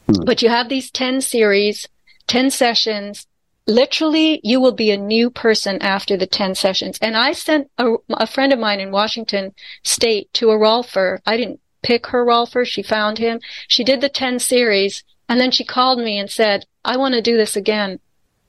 [0.06, 0.24] Hmm.
[0.24, 1.88] But you have these 10 series,
[2.26, 3.26] 10 sessions.
[3.68, 6.98] Literally, you will be a new person after the 10 sessions.
[7.00, 9.54] And I sent a, a friend of mine in Washington
[9.84, 11.20] state to a Rolfer.
[11.24, 12.66] I didn't pick her Rolfer.
[12.66, 13.40] She found him.
[13.68, 17.22] She did the 10 series and then she called me and said, I want to
[17.22, 18.00] do this again.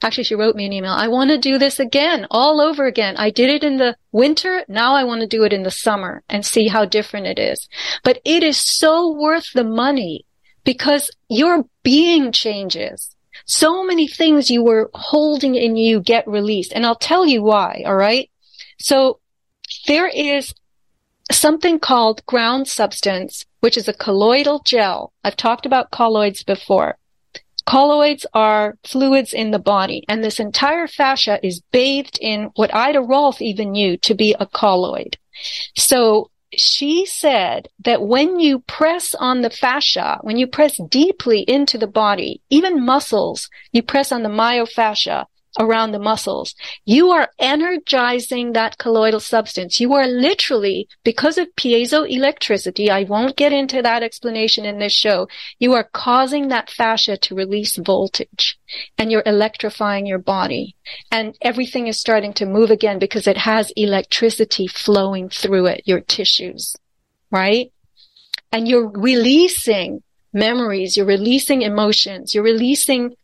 [0.03, 0.91] Actually, she wrote me an email.
[0.91, 3.15] I want to do this again, all over again.
[3.15, 4.65] I did it in the winter.
[4.67, 7.69] Now I want to do it in the summer and see how different it is.
[8.03, 10.25] But it is so worth the money
[10.65, 13.15] because your being changes.
[13.45, 16.73] So many things you were holding in you get released.
[16.73, 17.83] And I'll tell you why.
[17.85, 18.29] All right.
[18.79, 19.21] So
[19.87, 20.53] there is
[21.31, 25.13] something called ground substance, which is a colloidal gel.
[25.23, 26.97] I've talked about colloids before.
[27.65, 33.01] Colloids are fluids in the body, and this entire fascia is bathed in what Ida
[33.01, 35.17] Rolf even knew to be a colloid.
[35.75, 41.77] So she said that when you press on the fascia, when you press deeply into
[41.77, 45.25] the body, even muscles, you press on the myofascia,
[45.59, 46.55] around the muscles.
[46.85, 49.79] You are energizing that colloidal substance.
[49.79, 55.27] You are literally, because of piezoelectricity, I won't get into that explanation in this show,
[55.59, 58.57] you are causing that fascia to release voltage
[58.97, 60.75] and you're electrifying your body.
[61.11, 66.01] And everything is starting to move again because it has electricity flowing through it, your
[66.01, 66.75] tissues,
[67.31, 67.71] right?
[68.51, 73.15] And you're releasing memories, you're releasing emotions, you're releasing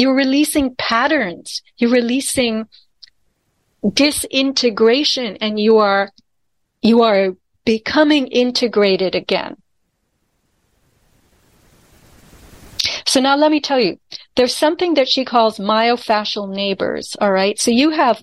[0.00, 1.62] you're releasing patterns.
[1.76, 2.66] You're releasing
[3.92, 6.10] disintegration and you are,
[6.80, 7.36] you are
[7.66, 9.56] becoming integrated again.
[13.06, 13.98] So now let me tell you,
[14.36, 17.14] there's something that she calls myofascial neighbors.
[17.20, 17.58] All right.
[17.58, 18.22] So you have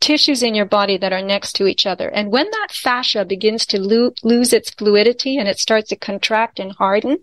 [0.00, 2.08] tissues in your body that are next to each other.
[2.08, 6.60] And when that fascia begins to lo- lose its fluidity and it starts to contract
[6.60, 7.18] and harden,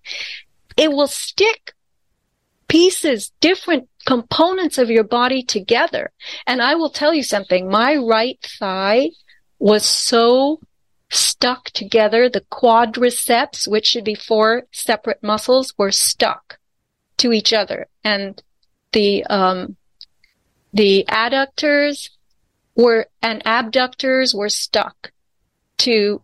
[0.76, 1.74] it will stick
[2.76, 6.12] pieces, different components of your body together.
[6.46, 7.70] And I will tell you something.
[7.70, 9.12] My right thigh
[9.60, 10.60] was so
[11.10, 12.28] stuck together.
[12.28, 16.60] The quadriceps, which should be four separate muscles, were stuck
[17.20, 17.88] to each other.
[18.04, 18.44] And
[18.92, 19.78] the, um,
[20.74, 22.10] the adductors
[22.76, 25.14] were, and abductors were stuck
[25.78, 26.22] to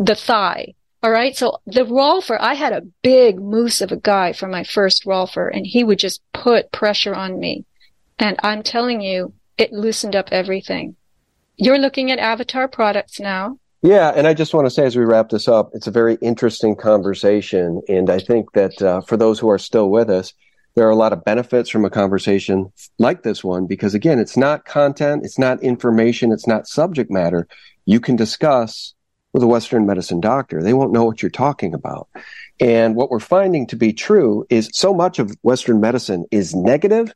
[0.00, 0.74] the thigh.
[1.02, 1.34] All right.
[1.34, 5.50] So the Rolfer, I had a big moose of a guy for my first Rolfer
[5.52, 7.64] and he would just put pressure on me.
[8.18, 10.96] And I'm telling you, it loosened up everything.
[11.56, 13.58] You're looking at Avatar products now.
[13.82, 16.16] Yeah, and I just want to say as we wrap this up, it's a very
[16.20, 17.80] interesting conversation.
[17.88, 20.34] And I think that uh, for those who are still with us,
[20.74, 24.36] there are a lot of benefits from a conversation like this one because, again, it's
[24.36, 27.48] not content, it's not information, it's not subject matter.
[27.86, 28.94] You can discuss
[29.32, 30.62] with a Western medicine doctor.
[30.62, 32.08] They won't know what you're talking about.
[32.58, 37.12] And what we're finding to be true is so much of Western medicine is negative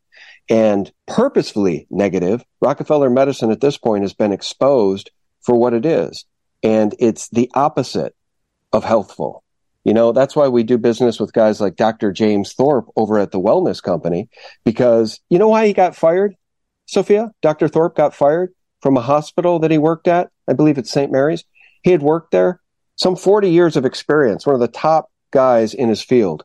[0.48, 2.44] and purposefully negative.
[2.60, 5.10] Rockefeller medicine at this point has been exposed
[5.42, 6.24] for what it is.
[6.62, 8.14] And it's the opposite
[8.72, 9.42] of healthful.
[9.84, 12.10] You know, that's why we do business with guys like Dr.
[12.10, 14.30] James Thorp over at the Wellness Company,
[14.64, 16.34] because you know why he got fired,
[16.86, 17.32] Sofia?
[17.42, 17.68] Dr.
[17.68, 20.30] Thorp got fired from a hospital that he worked at.
[20.48, 21.12] I believe it's St.
[21.12, 21.44] Mary's.
[21.84, 22.60] He had worked there,
[22.96, 26.44] some 40 years of experience, one of the top guys in his field.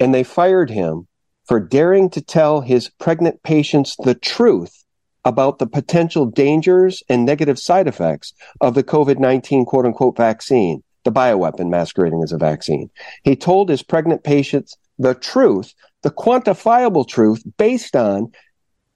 [0.00, 1.06] And they fired him
[1.44, 4.84] for daring to tell his pregnant patients the truth
[5.24, 10.82] about the potential dangers and negative side effects of the COVID 19 quote unquote vaccine,
[11.04, 12.88] the bioweapon masquerading as a vaccine.
[13.22, 18.32] He told his pregnant patients the truth, the quantifiable truth based on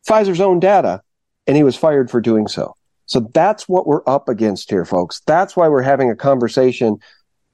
[0.09, 1.03] Pfizer's own data,
[1.47, 2.75] and he was fired for doing so.
[3.07, 5.21] So that's what we're up against here, folks.
[5.27, 6.99] That's why we're having a conversation.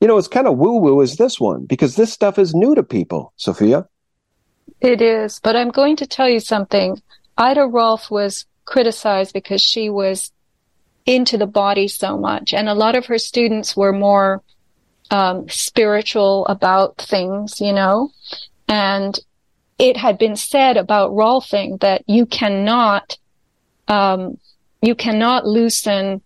[0.00, 2.74] You know, it's kind of woo woo as this one because this stuff is new
[2.74, 3.86] to people, Sofia.
[4.80, 7.00] It is, but I'm going to tell you something.
[7.36, 10.32] Ida Rolf was criticized because she was
[11.06, 14.42] into the body so much, and a lot of her students were more
[15.10, 18.10] um, spiritual about things, you know,
[18.68, 19.18] and
[19.78, 23.18] it had been said about Rolfing that you cannot
[23.88, 24.38] um,
[24.82, 26.22] you cannot loosen,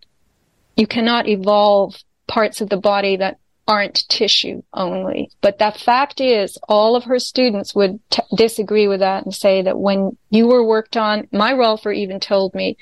[0.76, 1.96] you cannot evolve
[2.26, 5.30] parts of the body that aren't tissue only.
[5.40, 9.62] But the fact is, all of her students would t- disagree with that and say
[9.62, 12.76] that when you were worked on, my Rolfer even told me,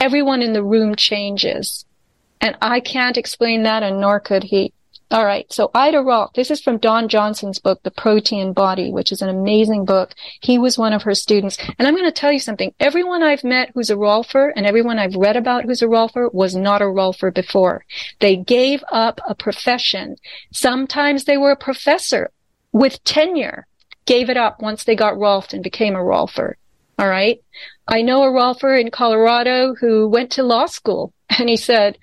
[0.00, 1.84] everyone in the room changes.
[2.40, 4.72] And I can't explain that and nor could he.
[5.10, 5.50] All right.
[5.52, 9.28] So Ida Rolf, this is from Don Johnson's book, The Protean Body, which is an
[9.28, 10.14] amazing book.
[10.40, 11.58] He was one of her students.
[11.78, 12.74] And I'm going to tell you something.
[12.80, 16.56] Everyone I've met who's a Rolfer and everyone I've read about who's a Rolfer was
[16.56, 17.84] not a Rolfer before.
[18.20, 20.16] They gave up a profession.
[20.52, 22.30] Sometimes they were a professor
[22.72, 23.66] with tenure,
[24.06, 26.54] gave it up once they got Rolfed and became a Rolfer.
[26.98, 27.40] All right.
[27.86, 31.98] I know a Rolfer in Colorado who went to law school and he said,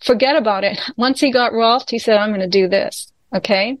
[0.00, 0.80] forget about it.
[0.96, 3.12] Once he got Rolfed, he said, I'm going to do this.
[3.34, 3.78] Okay.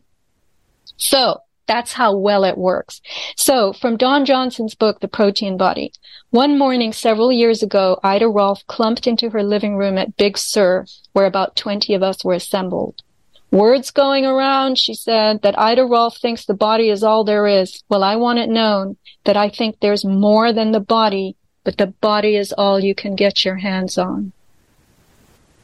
[0.96, 3.00] So that's how well it works.
[3.36, 5.92] So from Don Johnson's book, The Protean Body,
[6.30, 10.86] one morning several years ago, Ida Rolf clumped into her living room at Big Sur,
[11.12, 13.02] where about 20 of us were assembled.
[13.50, 17.82] Words going around, she said, that Ida Rolf thinks the body is all there is.
[17.88, 21.86] Well, I want it known that I think there's more than the body, but the
[21.86, 24.32] body is all you can get your hands on.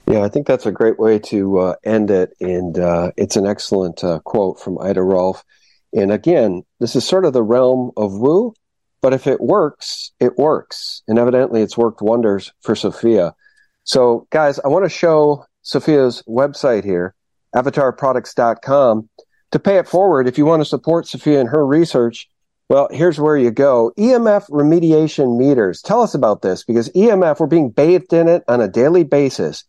[0.07, 2.35] Yeah, I think that's a great way to uh, end it.
[2.41, 5.45] And uh, it's an excellent uh, quote from Ida Rolf.
[5.93, 8.55] And again, this is sort of the realm of woo,
[9.01, 11.03] but if it works, it works.
[11.07, 13.35] And evidently, it's worked wonders for Sofia.
[13.85, 17.15] So, guys, I want to show Sofia's website here,
[17.55, 19.09] avatarproducts.com.
[19.53, 22.27] To pay it forward, if you want to support Sofia and her research,
[22.71, 23.93] well, here's where you go.
[23.99, 25.83] EMF remediation meters.
[25.83, 29.65] Tell us about this because EMF, we're being bathed in it on a daily basis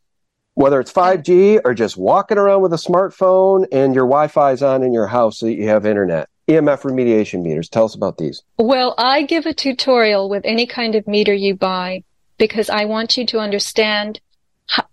[0.55, 4.83] whether it's 5G or just walking around with a smartphone and your Wi-Fi is on
[4.83, 6.29] in your house so that you have internet.
[6.47, 7.69] EMF remediation meters.
[7.69, 8.43] Tell us about these.
[8.57, 12.03] Well, I give a tutorial with any kind of meter you buy
[12.37, 14.19] because I want you to understand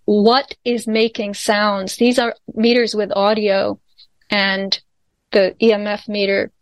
[0.05, 1.97] what is making sounds.
[1.97, 3.81] These are meters with audio
[4.31, 4.81] and
[5.33, 6.53] the EMF meter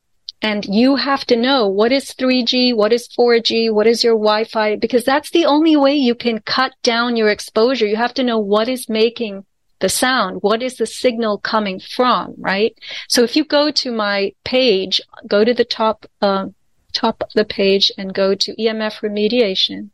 [0.41, 4.77] and you have to know what is 3G, what is 4G, what is your Wi-Fi,
[4.77, 7.87] because that's the only way you can cut down your exposure.
[7.87, 9.45] You have to know what is making
[9.81, 10.39] the sound.
[10.43, 12.77] What is the signal coming from, right?
[13.09, 16.47] So if you go to my page, go to the top, uh,
[16.93, 19.91] top of the page and go to EMF remediation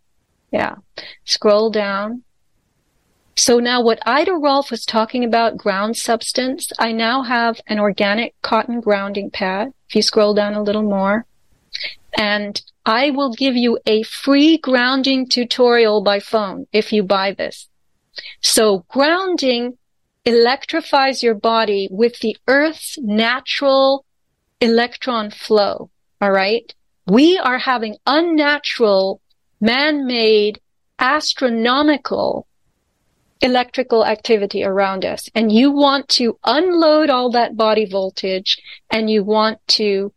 [0.51, 0.77] Yeah.
[1.25, 2.24] Scroll down.
[3.37, 8.41] So now what Ida Rolf was talking about, ground substance, I now have an organic
[8.43, 9.72] cotton grounding pad.
[9.89, 11.26] If you scroll down a little more,
[12.16, 17.68] and I will give you a free grounding tutorial by phone if you buy this.
[18.41, 19.78] So grounding
[20.24, 24.05] electrifies your body with the earth's natural
[24.61, 25.91] electron flow.
[26.20, 26.72] All right.
[27.07, 29.20] We are having unnatural,
[29.61, 30.61] man-made,
[30.99, 32.47] astronomical
[33.45, 35.29] electrical activity around us.
[35.35, 38.59] And you want to unload all that body voltage
[38.91, 40.13] and you want to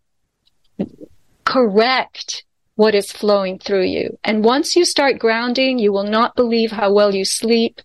[1.46, 4.18] correct what is flowing through you.
[4.24, 7.82] And once you start grounding, you will not believe how well you sleep.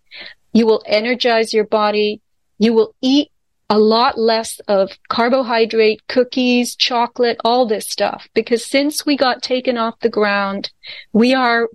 [0.53, 2.21] You will energize your body.
[2.59, 3.31] You will eat
[3.69, 8.29] a lot less of carbohydrate, cookies, chocolate, all this stuff.
[8.35, 10.71] Because since we got taken off the ground,
[11.13, 11.69] we are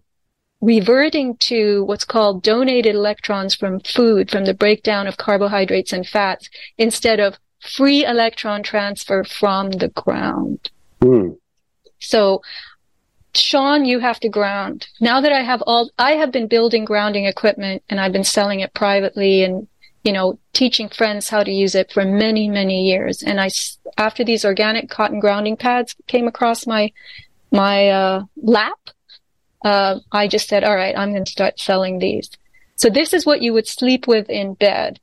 [0.61, 6.49] reverting to what's called donated electrons from food, from the breakdown of carbohydrates and fats,
[6.77, 10.69] instead of free electron transfer from the ground.
[11.01, 11.37] Mm.
[11.99, 12.41] So,
[13.35, 14.87] Sean, you have to ground.
[14.99, 18.61] Now that I have all, I have been building grounding equipment and I've been selling
[18.61, 19.67] it privately and,
[20.03, 23.21] you know, teaching friends how to use it for many, many years.
[23.21, 23.49] And I,
[23.97, 26.91] after these organic cotton grounding pads came across my,
[27.51, 28.79] my, uh, lap,
[29.68, 32.30] uh, I just said, all right, I'm going to start selling these.
[32.76, 34.99] So this is what you would sleep with in bed.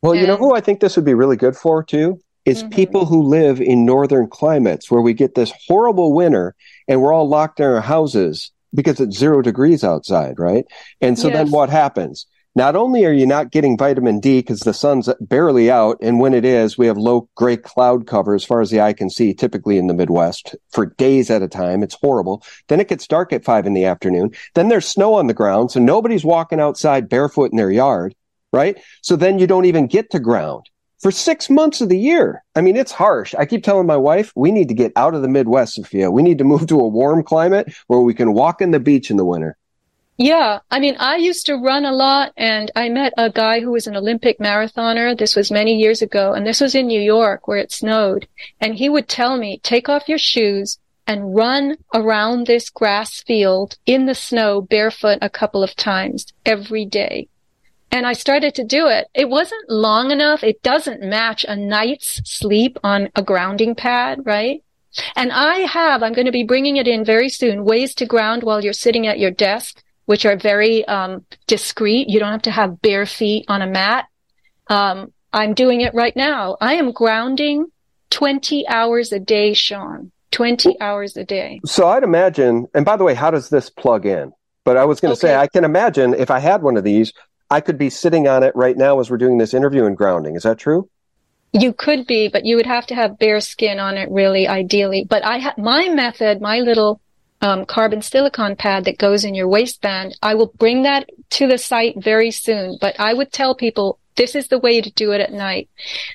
[0.00, 2.20] Well, and, you know who I think this would be really good for too?
[2.46, 2.70] Is mm-hmm.
[2.70, 6.54] people who live in northern climates where we get this horrible winter
[6.88, 10.64] and we're all locked in our houses because it's zero degrees outside, right?
[11.00, 11.36] And so yes.
[11.36, 12.26] then what happens?
[12.56, 16.32] Not only are you not getting vitamin D because the sun's barely out, and when
[16.32, 19.34] it is, we have low gray cloud cover as far as the eye can see,
[19.34, 21.82] typically in the Midwest for days at a time.
[21.82, 22.42] It's horrible.
[22.68, 24.30] Then it gets dark at five in the afternoon.
[24.54, 28.14] Then there's snow on the ground, so nobody's walking outside barefoot in their yard,
[28.54, 28.80] right?
[29.02, 30.64] So then you don't even get to ground
[30.98, 32.42] for six months of the year.
[32.54, 33.34] I mean, it's harsh.
[33.34, 36.10] I keep telling my wife, we need to get out of the Midwest, Sofia.
[36.10, 39.10] We need to move to a warm climate where we can walk in the beach
[39.10, 39.58] in the winter.
[40.18, 43.72] Yeah, I mean, I used to run a lot and I met a guy who
[43.72, 45.16] was an Olympic marathoner.
[45.16, 48.26] This was many years ago and this was in New York where it snowed.
[48.58, 53.76] And he would tell me, take off your shoes and run around this grass field
[53.84, 57.28] in the snow barefoot a couple of times every day.
[57.92, 59.08] And I started to do it.
[59.14, 60.42] It wasn't long enough.
[60.42, 64.62] It doesn't match a night's sleep on a grounding pad, right?
[65.14, 68.42] And I have, I'm going to be bringing it in very soon, ways to ground
[68.42, 72.08] while you're sitting at your desk which are very um, discreet.
[72.08, 74.06] You don't have to have bare feet on a mat.
[74.68, 76.56] Um, I'm doing it right now.
[76.60, 77.66] I am grounding
[78.10, 80.10] 20 hours a day, Sean.
[80.32, 81.60] 20 hours a day.
[81.64, 84.32] So I'd imagine, and by the way, how does this plug in?
[84.64, 85.32] But I was going to okay.
[85.32, 87.12] say, I can imagine if I had one of these,
[87.50, 90.34] I could be sitting on it right now as we're doing this interview and grounding.
[90.34, 90.90] Is that true?
[91.52, 95.06] You could be, but you would have to have bare skin on it, really, ideally.
[95.08, 97.00] But I ha- my method, my little
[97.46, 100.18] um, carbon silicon pad that goes in your waistband.
[100.20, 104.34] I will bring that to the site very soon, but I would tell people this
[104.34, 105.68] is the way to do it at night.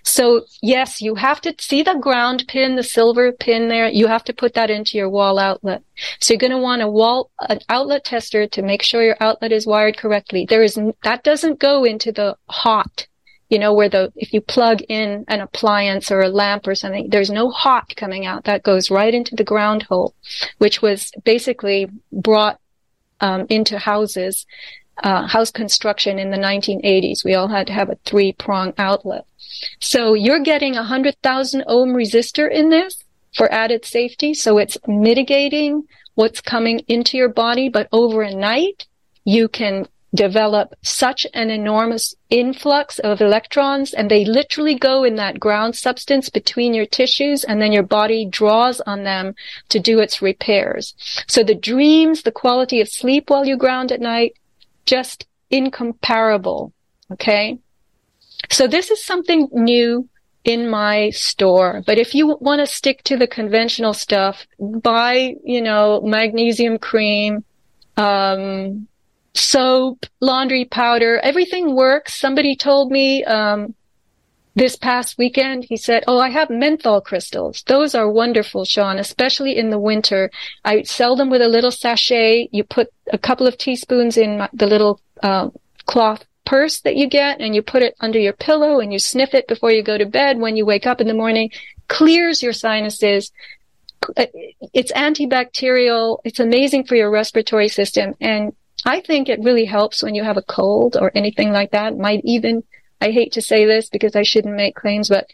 [0.04, 3.88] So yes, you have to see the ground pin, the silver pin there.
[3.88, 5.84] You have to put that into your wall outlet.
[6.20, 9.52] So you're going to want a wall, an outlet tester to make sure your outlet
[9.52, 10.46] is wired correctly.
[10.50, 13.08] There is, that doesn't go into the hot
[13.52, 17.10] you know, where the, if you plug in an appliance or a lamp or something,
[17.10, 18.46] there's no hot coming out.
[18.46, 20.16] That goes right into the ground hole,
[20.60, 22.62] which was basically brought
[23.20, 24.46] um, into houses,
[25.04, 27.26] uh, house construction in the 1980s.
[27.26, 29.26] We all had to have a three prong outlet.
[29.82, 33.04] So you're getting a hundred thousand ohm resistor in this
[33.36, 34.34] for added safety.
[34.34, 35.84] So it's mitigating
[36.16, 38.88] what's coming into your body, but overnight
[39.26, 45.40] you can develop such an enormous influx of electrons and they literally go in that
[45.40, 49.34] ground substance between your tissues and then your body draws on them
[49.70, 50.94] to do its repairs.
[51.28, 54.34] So the dreams, the quality of sleep while you ground at night,
[54.86, 56.74] just incomparable.
[57.12, 57.60] Okay.
[58.50, 60.10] So this is something new
[60.44, 61.84] in my store.
[61.86, 67.46] But if you want to stick to the conventional stuff, buy, you know, magnesium cream,
[67.98, 68.88] um,
[69.34, 72.20] soap, laundry powder, everything works.
[72.20, 73.74] Somebody told me um,
[74.56, 77.64] this past weekend, he said, Oh, I have menthol crystals.
[77.68, 80.30] Those are wonderful, Sean, especially in the winter.
[80.66, 82.50] I sell them with a little sachet.
[82.52, 85.50] You put a couple of teaspoons in the little uh,
[85.86, 89.34] cloth purse that you get and you put it under your pillow and you sniff
[89.34, 90.38] it before you go to bed.
[90.38, 91.52] When you wake up in the morning,
[91.88, 93.32] clears your sinuses.
[94.74, 96.20] It's antibacterial.
[96.26, 98.16] It's amazing for your respiratory system.
[98.20, 98.54] And
[98.86, 101.94] I think it really helps when you have a cold or anything like that.
[101.94, 102.64] It might even,
[103.00, 105.28] I hate to say this because I shouldn't make claims, but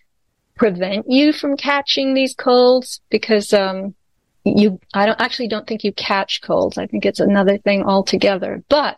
[0.55, 3.95] prevent you from catching these colds because, um,
[4.43, 6.77] you, I don't actually don't think you catch colds.
[6.77, 8.97] I think it's another thing altogether, but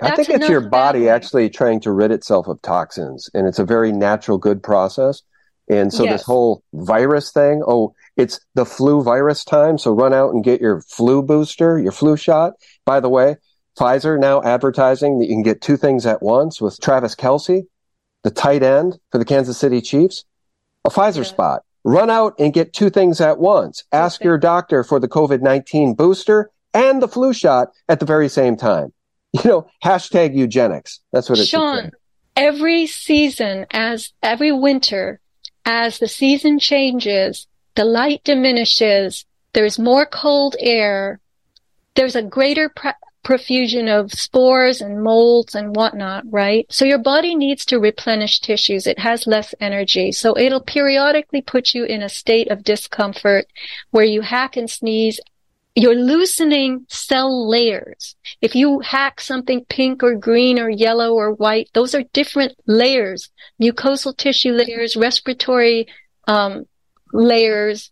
[0.00, 3.64] I think it's your body actually trying to rid itself of toxins and it's a
[3.64, 5.22] very natural, good process.
[5.68, 6.14] And so yes.
[6.14, 9.78] this whole virus thing, oh, it's the flu virus time.
[9.78, 12.54] So run out and get your flu booster, your flu shot.
[12.84, 13.36] By the way,
[13.80, 17.62] Pfizer now advertising that you can get two things at once with Travis Kelce,
[18.22, 20.26] the tight end for the Kansas City Chiefs,
[20.84, 21.22] a Pfizer yeah.
[21.22, 21.62] spot.
[21.82, 23.84] Run out and get two things at once.
[23.90, 24.28] Ask okay.
[24.28, 28.92] your doctor for the COVID-19 booster and the flu shot at the very same time.
[29.32, 30.98] You know, hashtag eugenics.
[31.12, 31.48] That's what it's.
[31.48, 31.92] Sean,
[32.34, 35.20] every season, as every winter,
[35.64, 41.20] as the season changes, the light diminishes, there's more cold air,
[41.94, 42.90] there's a greater pre-
[43.22, 46.66] profusion of spores and molds and whatnot, right?
[46.70, 48.86] So your body needs to replenish tissues.
[48.86, 50.12] It has less energy.
[50.12, 53.46] So it'll periodically put you in a state of discomfort
[53.90, 55.20] where you hack and sneeze.
[55.74, 58.16] You're loosening cell layers.
[58.40, 63.30] If you hack something pink or green or yellow or white, those are different layers,
[63.62, 65.86] mucosal tissue layers, respiratory
[66.26, 66.64] um,
[67.12, 67.90] layers,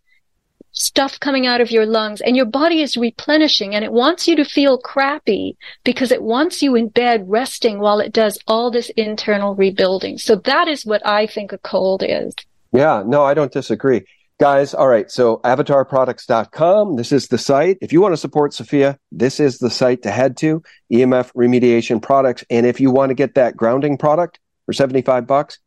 [0.79, 4.35] stuff coming out of your lungs and your body is replenishing and it wants you
[4.37, 8.89] to feel crappy because it wants you in bed resting while it does all this
[8.91, 10.17] internal rebuilding.
[10.17, 12.33] So that is what I think a cold is.
[12.71, 14.05] Yeah, no, I don't disagree.
[14.39, 15.11] Guys, all right.
[15.11, 16.95] So avatarproducts.com.
[16.95, 17.77] This is the site.
[17.81, 20.63] If you want to support Sofia, this is the site to head to
[20.93, 22.45] EMF remediation products.
[22.49, 25.59] And if you want to get that grounding product for 75 bucks,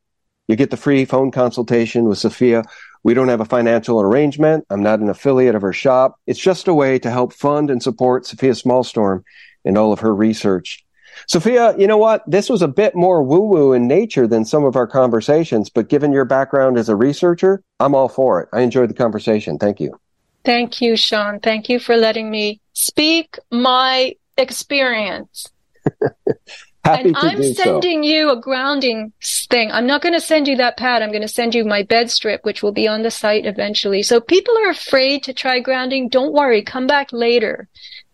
[0.49, 2.63] you get the free phone consultation with Sofia
[3.05, 4.65] we don't have a financial arrangement.
[4.71, 6.19] I'm not an affiliate of her shop.
[6.27, 9.25] It's just a way to help fund and support Sofia Smallstorm
[9.65, 10.85] and all of her research.
[11.29, 12.23] Sofia, you know what?
[12.27, 15.89] This was a bit more woo woo in nature than some of our conversations, but
[15.89, 18.49] given your background as a researcher, I'm all for it.
[18.53, 19.59] I enjoyed the conversation.
[19.59, 19.99] Thank you.
[20.45, 21.39] Thank you, Sean.
[21.41, 25.47] Thank you for letting me speak my experience.
[26.85, 28.09] Happy and I'm sending so.
[28.09, 29.71] you a grounding thing.
[29.71, 31.01] I'm not going to send you that pad.
[31.01, 34.03] I'm going to send you my bed strip, which will be on the site eventually.
[34.03, 36.09] So people are afraid to try grounding.
[36.09, 36.63] Don't worry.
[36.63, 37.69] Come back later.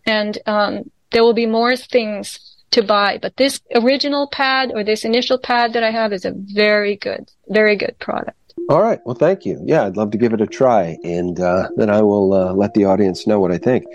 [0.05, 2.39] And, um, there will be more things
[2.71, 3.17] to buy.
[3.19, 7.31] But this original pad or this initial pad that I have is a very good,
[7.47, 8.37] very good product.
[8.69, 8.99] All right.
[9.05, 9.59] Well, thank you.
[9.65, 10.97] Yeah, I'd love to give it a try.
[11.03, 13.85] And uh, then I will uh, let the audience know what I think.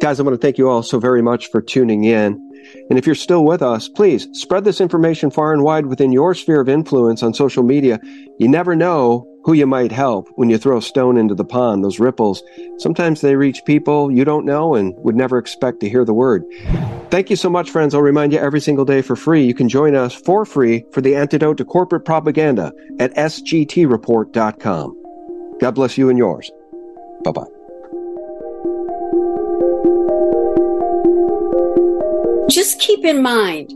[0.00, 2.38] Guys, I want to thank you all so very much for tuning in.
[2.88, 6.34] And if you're still with us, please spread this information far and wide within your
[6.34, 7.98] sphere of influence on social media.
[8.38, 11.84] You never know who you might help when you throw a stone into the pond.
[11.84, 12.42] Those ripples,
[12.78, 16.44] sometimes they reach people you don't know and would never expect to hear the word.
[17.10, 17.94] Thank you so much, friends.
[17.94, 19.44] I'll remind you every single day for free.
[19.44, 24.98] You can join us for free for the antidote to corporate propaganda at sgtreport.com.
[25.60, 26.50] God bless you and yours.
[27.24, 27.46] Bye bye.
[32.52, 33.72] just keep in mind,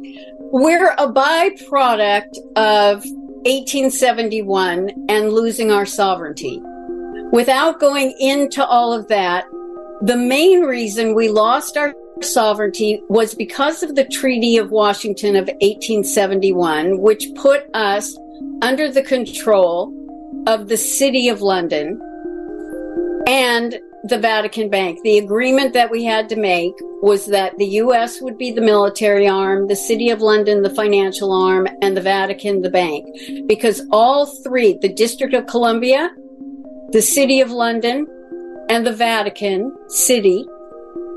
[0.53, 3.05] we're a byproduct of
[3.47, 6.61] 1871 and losing our sovereignty.
[7.31, 9.45] Without going into all of that,
[10.01, 15.47] the main reason we lost our sovereignty was because of the Treaty of Washington of
[15.47, 18.19] 1871, which put us
[18.63, 19.95] under the control
[20.49, 22.01] of the City of London
[23.29, 23.79] and
[24.09, 25.01] the Vatican Bank.
[25.03, 29.29] The agreement that we had to make was that the US would be the military
[29.29, 33.07] arm, the City of London the financial arm, and the Vatican the bank.
[33.47, 36.11] Because all three, the District of Columbia,
[36.93, 38.07] the City of London,
[38.69, 40.47] and the Vatican City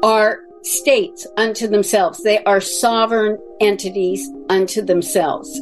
[0.03, 2.21] are states unto themselves.
[2.23, 5.61] They are sovereign entities unto themselves.